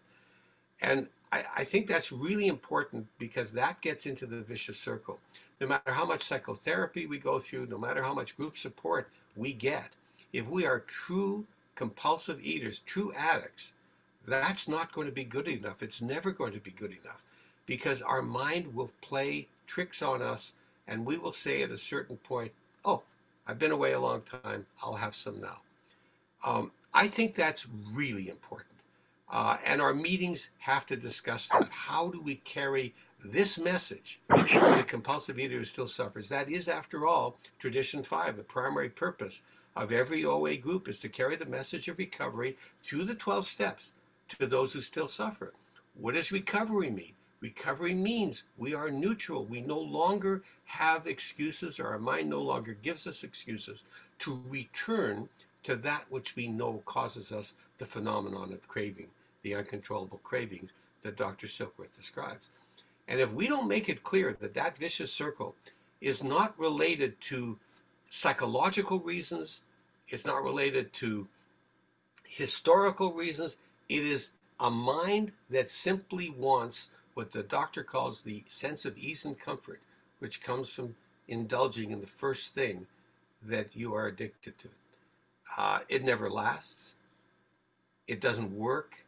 And 0.80 1.06
I, 1.32 1.44
I 1.58 1.64
think 1.64 1.86
that's 1.86 2.12
really 2.12 2.48
important 2.48 3.06
because 3.18 3.52
that 3.52 3.80
gets 3.80 4.06
into 4.06 4.26
the 4.26 4.40
vicious 4.40 4.78
circle. 4.78 5.18
No 5.60 5.66
matter 5.66 5.92
how 5.92 6.04
much 6.04 6.22
psychotherapy 6.22 7.06
we 7.06 7.18
go 7.18 7.38
through, 7.38 7.66
no 7.66 7.78
matter 7.78 8.02
how 8.02 8.14
much 8.14 8.36
group 8.36 8.56
support 8.56 9.10
we 9.36 9.52
get, 9.52 9.90
if 10.32 10.48
we 10.48 10.66
are 10.66 10.80
true 10.80 11.46
compulsive 11.74 12.40
eaters, 12.42 12.80
true 12.80 13.12
addicts, 13.16 13.72
that's 14.26 14.68
not 14.68 14.92
going 14.92 15.06
to 15.06 15.12
be 15.12 15.24
good 15.24 15.48
enough. 15.48 15.82
It's 15.82 16.02
never 16.02 16.32
going 16.32 16.52
to 16.52 16.60
be 16.60 16.70
good 16.70 16.96
enough 17.02 17.24
because 17.66 18.02
our 18.02 18.22
mind 18.22 18.74
will 18.74 18.90
play 19.00 19.48
tricks 19.66 20.02
on 20.02 20.22
us 20.22 20.54
and 20.86 21.04
we 21.06 21.18
will 21.18 21.32
say 21.32 21.62
at 21.62 21.70
a 21.70 21.76
certain 21.76 22.16
point, 22.16 22.52
oh, 22.84 23.02
I've 23.46 23.58
been 23.58 23.70
away 23.70 23.92
a 23.92 24.00
long 24.00 24.22
time, 24.22 24.66
I'll 24.82 24.94
have 24.94 25.14
some 25.14 25.40
now. 25.40 25.60
Um, 26.44 26.72
I 26.92 27.08
think 27.08 27.34
that's 27.34 27.66
really 27.92 28.28
important. 28.28 28.68
Uh, 29.30 29.58
and 29.64 29.80
our 29.80 29.94
meetings 29.94 30.50
have 30.58 30.86
to 30.86 30.96
discuss 30.96 31.48
that. 31.48 31.68
How 31.70 32.08
do 32.08 32.20
we 32.20 32.36
carry 32.36 32.94
this 33.24 33.58
message 33.58 34.20
the 34.28 34.84
compulsive 34.86 35.38
eater 35.38 35.58
who 35.58 35.64
still 35.64 35.86
suffers? 35.86 36.28
That 36.28 36.50
is, 36.50 36.68
after 36.68 37.06
all, 37.06 37.36
tradition 37.58 38.02
five, 38.02 38.36
the 38.36 38.42
primary 38.42 38.88
purpose 38.88 39.42
of 39.78 39.92
every 39.92 40.24
OA 40.24 40.56
group 40.56 40.88
is 40.88 40.98
to 40.98 41.08
carry 41.08 41.36
the 41.36 41.46
message 41.46 41.86
of 41.86 41.98
recovery 41.98 42.56
through 42.82 43.04
the 43.04 43.14
12 43.14 43.46
steps 43.46 43.92
to 44.28 44.44
those 44.44 44.72
who 44.72 44.82
still 44.82 45.06
suffer. 45.06 45.52
What 45.94 46.14
does 46.14 46.32
recovery 46.32 46.90
mean? 46.90 47.12
Recovery 47.40 47.94
means 47.94 48.42
we 48.56 48.74
are 48.74 48.90
neutral. 48.90 49.44
We 49.44 49.60
no 49.60 49.78
longer 49.78 50.42
have 50.64 51.06
excuses, 51.06 51.78
or 51.78 51.86
our 51.86 51.98
mind 52.00 52.28
no 52.28 52.42
longer 52.42 52.76
gives 52.82 53.06
us 53.06 53.22
excuses 53.22 53.84
to 54.18 54.42
return 54.48 55.28
to 55.62 55.76
that 55.76 56.04
which 56.10 56.34
we 56.34 56.48
know 56.48 56.82
causes 56.84 57.30
us 57.30 57.54
the 57.78 57.86
phenomenon 57.86 58.52
of 58.52 58.66
craving, 58.66 59.06
the 59.42 59.54
uncontrollable 59.54 60.20
cravings 60.24 60.72
that 61.02 61.16
Dr. 61.16 61.46
Silkworth 61.46 61.96
describes. 61.96 62.50
And 63.06 63.20
if 63.20 63.32
we 63.32 63.46
don't 63.46 63.68
make 63.68 63.88
it 63.88 64.02
clear 64.02 64.36
that 64.40 64.54
that 64.54 64.76
vicious 64.76 65.12
circle 65.12 65.54
is 66.00 66.24
not 66.24 66.58
related 66.58 67.20
to 67.20 67.56
psychological 68.08 68.98
reasons, 68.98 69.62
it's 70.10 70.26
not 70.26 70.42
related 70.42 70.92
to 70.94 71.28
historical 72.24 73.12
reasons. 73.12 73.58
It 73.88 74.04
is 74.04 74.30
a 74.60 74.70
mind 74.70 75.32
that 75.50 75.70
simply 75.70 76.30
wants 76.30 76.90
what 77.14 77.32
the 77.32 77.42
doctor 77.42 77.82
calls 77.82 78.22
the 78.22 78.44
sense 78.46 78.84
of 78.84 78.96
ease 78.96 79.24
and 79.24 79.38
comfort, 79.38 79.80
which 80.18 80.40
comes 80.40 80.68
from 80.70 80.94
indulging 81.26 81.90
in 81.90 82.00
the 82.00 82.06
first 82.06 82.54
thing 82.54 82.86
that 83.42 83.74
you 83.74 83.94
are 83.94 84.06
addicted 84.06 84.58
to. 84.58 84.68
Uh, 85.56 85.80
it 85.88 86.04
never 86.04 86.28
lasts. 86.28 86.94
It 88.06 88.20
doesn't 88.20 88.52
work. 88.52 89.04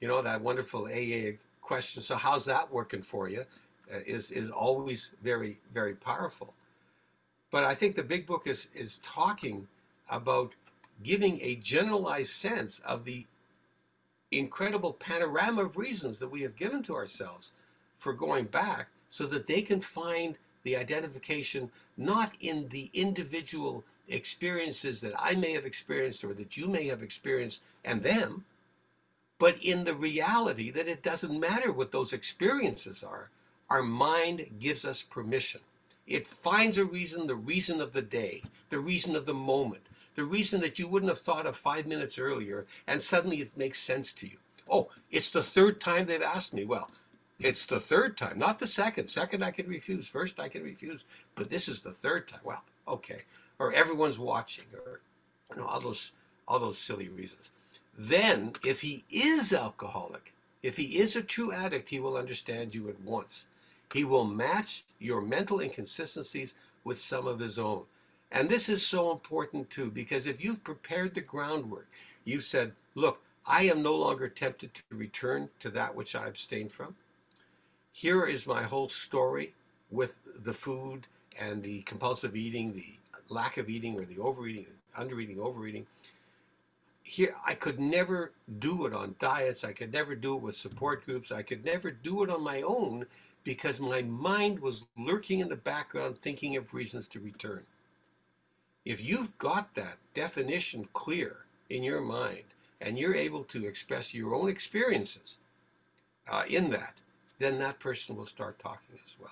You 0.00 0.08
know, 0.08 0.22
that 0.22 0.40
wonderful 0.40 0.86
AA 0.86 1.36
question, 1.62 2.02
so 2.02 2.16
how's 2.16 2.44
that 2.44 2.70
working 2.70 3.02
for 3.02 3.28
you, 3.28 3.44
uh, 3.92 3.98
is, 4.06 4.30
is 4.30 4.50
always 4.50 5.12
very, 5.22 5.58
very 5.72 5.94
powerful. 5.94 6.52
But 7.50 7.64
I 7.64 7.74
think 7.74 7.96
the 7.96 8.02
big 8.02 8.26
book 8.26 8.46
is, 8.46 8.68
is 8.74 9.00
talking 9.04 9.66
about 10.10 10.52
giving 11.02 11.40
a 11.40 11.56
generalized 11.56 12.30
sense 12.30 12.80
of 12.80 13.04
the 13.04 13.26
incredible 14.30 14.92
panorama 14.92 15.64
of 15.64 15.76
reasons 15.76 16.18
that 16.18 16.30
we 16.30 16.42
have 16.42 16.56
given 16.56 16.82
to 16.82 16.94
ourselves 16.94 17.52
for 17.98 18.12
going 18.12 18.44
back 18.44 18.88
so 19.08 19.26
that 19.26 19.46
they 19.46 19.62
can 19.62 19.80
find 19.80 20.36
the 20.64 20.76
identification 20.76 21.70
not 21.96 22.32
in 22.40 22.68
the 22.68 22.90
individual 22.92 23.84
experiences 24.08 25.00
that 25.00 25.14
I 25.18 25.34
may 25.34 25.52
have 25.52 25.64
experienced 25.64 26.24
or 26.24 26.34
that 26.34 26.56
you 26.56 26.66
may 26.66 26.86
have 26.88 27.02
experienced 27.02 27.62
and 27.84 28.02
them, 28.02 28.44
but 29.38 29.56
in 29.62 29.84
the 29.84 29.94
reality 29.94 30.70
that 30.70 30.88
it 30.88 31.02
doesn't 31.02 31.38
matter 31.38 31.72
what 31.72 31.92
those 31.92 32.12
experiences 32.12 33.02
are. 33.02 33.30
Our 33.70 33.82
mind 33.82 34.46
gives 34.58 34.84
us 34.84 35.02
permission. 35.02 35.60
It 36.06 36.26
finds 36.26 36.76
a 36.76 36.84
reason, 36.84 37.26
the 37.26 37.34
reason 37.34 37.80
of 37.80 37.92
the 37.92 38.02
day, 38.02 38.42
the 38.68 38.78
reason 38.78 39.16
of 39.16 39.24
the 39.26 39.34
moment, 39.34 39.82
the 40.14 40.24
reason 40.24 40.60
that 40.60 40.78
you 40.78 40.88
wouldn't 40.88 41.10
have 41.10 41.18
thought 41.18 41.46
of 41.46 41.56
five 41.56 41.86
minutes 41.86 42.18
earlier, 42.18 42.66
and 42.86 43.02
suddenly 43.02 43.38
it 43.38 43.56
makes 43.56 43.80
sense 43.80 44.12
to 44.14 44.26
you. 44.26 44.36
Oh, 44.70 44.90
it's 45.10 45.30
the 45.30 45.42
third 45.42 45.80
time 45.80 46.06
they've 46.06 46.22
asked 46.22 46.54
me. 46.54 46.64
Well, 46.64 46.90
it's 47.38 47.66
the 47.66 47.80
third 47.80 48.16
time, 48.16 48.38
not 48.38 48.58
the 48.58 48.66
second. 48.66 49.08
Second, 49.08 49.42
I 49.42 49.50
can 49.50 49.66
refuse. 49.66 50.06
First, 50.06 50.38
I 50.38 50.48
can 50.48 50.62
refuse. 50.62 51.04
But 51.34 51.50
this 51.50 51.68
is 51.68 51.82
the 51.82 51.90
third 51.90 52.28
time. 52.28 52.40
Well, 52.44 52.62
okay. 52.86 53.22
Or 53.58 53.72
everyone's 53.72 54.18
watching, 54.18 54.64
or 54.86 55.00
you 55.50 55.60
know, 55.60 55.66
all 55.66 55.80
those 55.80 56.12
all 56.46 56.58
those 56.58 56.78
silly 56.78 57.08
reasons. 57.08 57.50
Then, 57.96 58.52
if 58.64 58.80
he 58.80 59.04
is 59.10 59.52
alcoholic, 59.52 60.32
if 60.62 60.76
he 60.76 60.98
is 60.98 61.16
a 61.16 61.22
true 61.22 61.52
addict, 61.52 61.88
he 61.88 62.00
will 62.00 62.16
understand 62.16 62.74
you 62.74 62.88
at 62.88 63.00
once. 63.00 63.46
He 63.92 64.04
will 64.04 64.24
match 64.24 64.84
your 64.98 65.20
mental 65.20 65.60
inconsistencies 65.60 66.54
with 66.82 66.98
some 66.98 67.26
of 67.26 67.38
his 67.38 67.58
own. 67.58 67.84
And 68.34 68.48
this 68.48 68.68
is 68.68 68.84
so 68.84 69.12
important 69.12 69.70
too, 69.70 69.92
because 69.92 70.26
if 70.26 70.42
you've 70.42 70.64
prepared 70.64 71.14
the 71.14 71.20
groundwork, 71.20 71.86
you've 72.24 72.42
said, 72.42 72.72
look, 72.96 73.22
I 73.46 73.62
am 73.62 73.80
no 73.80 73.94
longer 73.94 74.28
tempted 74.28 74.74
to 74.74 74.82
return 74.90 75.50
to 75.60 75.70
that 75.70 75.94
which 75.94 76.16
I 76.16 76.26
abstained 76.26 76.72
from. 76.72 76.96
Here 77.92 78.26
is 78.26 78.44
my 78.44 78.64
whole 78.64 78.88
story 78.88 79.54
with 79.88 80.18
the 80.42 80.52
food 80.52 81.06
and 81.40 81.62
the 81.62 81.82
compulsive 81.82 82.34
eating, 82.34 82.72
the 82.72 82.94
lack 83.32 83.56
of 83.56 83.70
eating 83.70 84.00
or 84.00 84.04
the 84.04 84.18
overeating, 84.18 84.66
undereating, 84.98 85.38
overeating. 85.38 85.86
Here, 87.04 87.36
I 87.46 87.54
could 87.54 87.78
never 87.78 88.32
do 88.58 88.86
it 88.86 88.92
on 88.92 89.14
diets. 89.20 89.62
I 89.62 89.72
could 89.72 89.92
never 89.92 90.16
do 90.16 90.34
it 90.34 90.42
with 90.42 90.56
support 90.56 91.06
groups. 91.06 91.30
I 91.30 91.42
could 91.42 91.64
never 91.64 91.92
do 91.92 92.24
it 92.24 92.30
on 92.30 92.42
my 92.42 92.62
own 92.62 93.06
because 93.44 93.80
my 93.80 94.02
mind 94.02 94.58
was 94.58 94.86
lurking 94.98 95.38
in 95.38 95.48
the 95.48 95.54
background 95.54 96.18
thinking 96.20 96.56
of 96.56 96.74
reasons 96.74 97.06
to 97.08 97.20
return. 97.20 97.62
If 98.84 99.02
you've 99.02 99.36
got 99.38 99.74
that 99.74 99.96
definition 100.12 100.88
clear 100.92 101.38
in 101.70 101.82
your 101.82 102.00
mind 102.00 102.44
and 102.80 102.98
you're 102.98 103.14
able 103.14 103.44
to 103.44 103.66
express 103.66 104.12
your 104.12 104.34
own 104.34 104.48
experiences 104.48 105.38
uh, 106.28 106.44
in 106.48 106.70
that, 106.70 106.94
then 107.38 107.58
that 107.58 107.80
person 107.80 108.14
will 108.14 108.26
start 108.26 108.58
talking 108.58 108.98
as 109.04 109.16
well. 109.18 109.30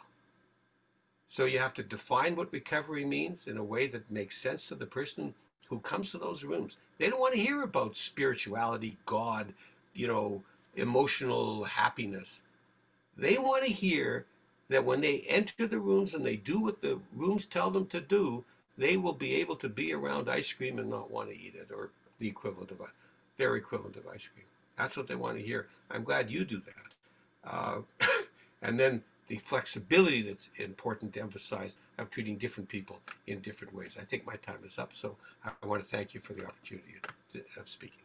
So 1.26 1.44
you 1.44 1.58
have 1.58 1.74
to 1.74 1.82
define 1.82 2.36
what 2.36 2.52
recovery 2.52 3.04
means 3.04 3.46
in 3.46 3.56
a 3.56 3.64
way 3.64 3.86
that 3.88 4.10
makes 4.10 4.40
sense 4.40 4.68
to 4.68 4.74
the 4.74 4.86
person 4.86 5.34
who 5.68 5.78
comes 5.78 6.10
to 6.10 6.18
those 6.18 6.44
rooms. 6.44 6.76
They 6.98 7.08
don't 7.08 7.20
want 7.20 7.34
to 7.34 7.40
hear 7.40 7.62
about 7.62 7.96
spirituality, 7.96 8.98
God, 9.06 9.54
you 9.94 10.06
know, 10.06 10.42
emotional 10.76 11.64
happiness. 11.64 12.42
They 13.16 13.38
want 13.38 13.64
to 13.64 13.72
hear 13.72 14.26
that 14.68 14.84
when 14.84 15.00
they 15.00 15.20
enter 15.28 15.66
the 15.66 15.78
rooms 15.78 16.14
and 16.14 16.24
they 16.24 16.36
do 16.36 16.58
what 16.58 16.82
the 16.82 16.98
rooms 17.14 17.46
tell 17.46 17.70
them 17.70 17.86
to 17.86 18.00
do, 18.00 18.44
they 18.78 18.96
will 18.96 19.12
be 19.12 19.36
able 19.36 19.56
to 19.56 19.68
be 19.68 19.92
around 19.92 20.28
ice 20.28 20.52
cream 20.52 20.78
and 20.78 20.90
not 20.90 21.10
want 21.10 21.30
to 21.30 21.36
eat 21.36 21.54
it 21.54 21.68
or 21.74 21.90
the 22.18 22.28
equivalent 22.28 22.70
of 22.70 22.80
their 23.36 23.56
equivalent 23.56 23.96
of 23.96 24.06
ice 24.06 24.28
cream. 24.28 24.46
That's 24.78 24.96
what 24.96 25.08
they 25.08 25.14
want 25.14 25.38
to 25.38 25.44
hear. 25.44 25.68
I'm 25.90 26.04
glad 26.04 26.30
you 26.30 26.44
do 26.44 26.60
that. 26.60 27.50
Uh, 27.52 27.80
and 28.62 28.78
then 28.78 29.02
the 29.28 29.36
flexibility 29.36 30.22
that's 30.22 30.50
important 30.58 31.12
to 31.14 31.20
emphasize 31.20 31.76
of 31.98 32.10
treating 32.10 32.36
different 32.36 32.68
people 32.68 33.00
in 33.26 33.40
different 33.40 33.74
ways. 33.74 33.96
I 34.00 34.04
think 34.04 34.26
my 34.26 34.36
time 34.36 34.58
is 34.64 34.78
up, 34.78 34.92
so 34.92 35.16
I 35.44 35.50
want 35.66 35.82
to 35.82 35.88
thank 35.88 36.14
you 36.14 36.20
for 36.20 36.32
the 36.32 36.44
opportunity 36.44 36.94
of 37.56 37.68
speaking. 37.68 38.01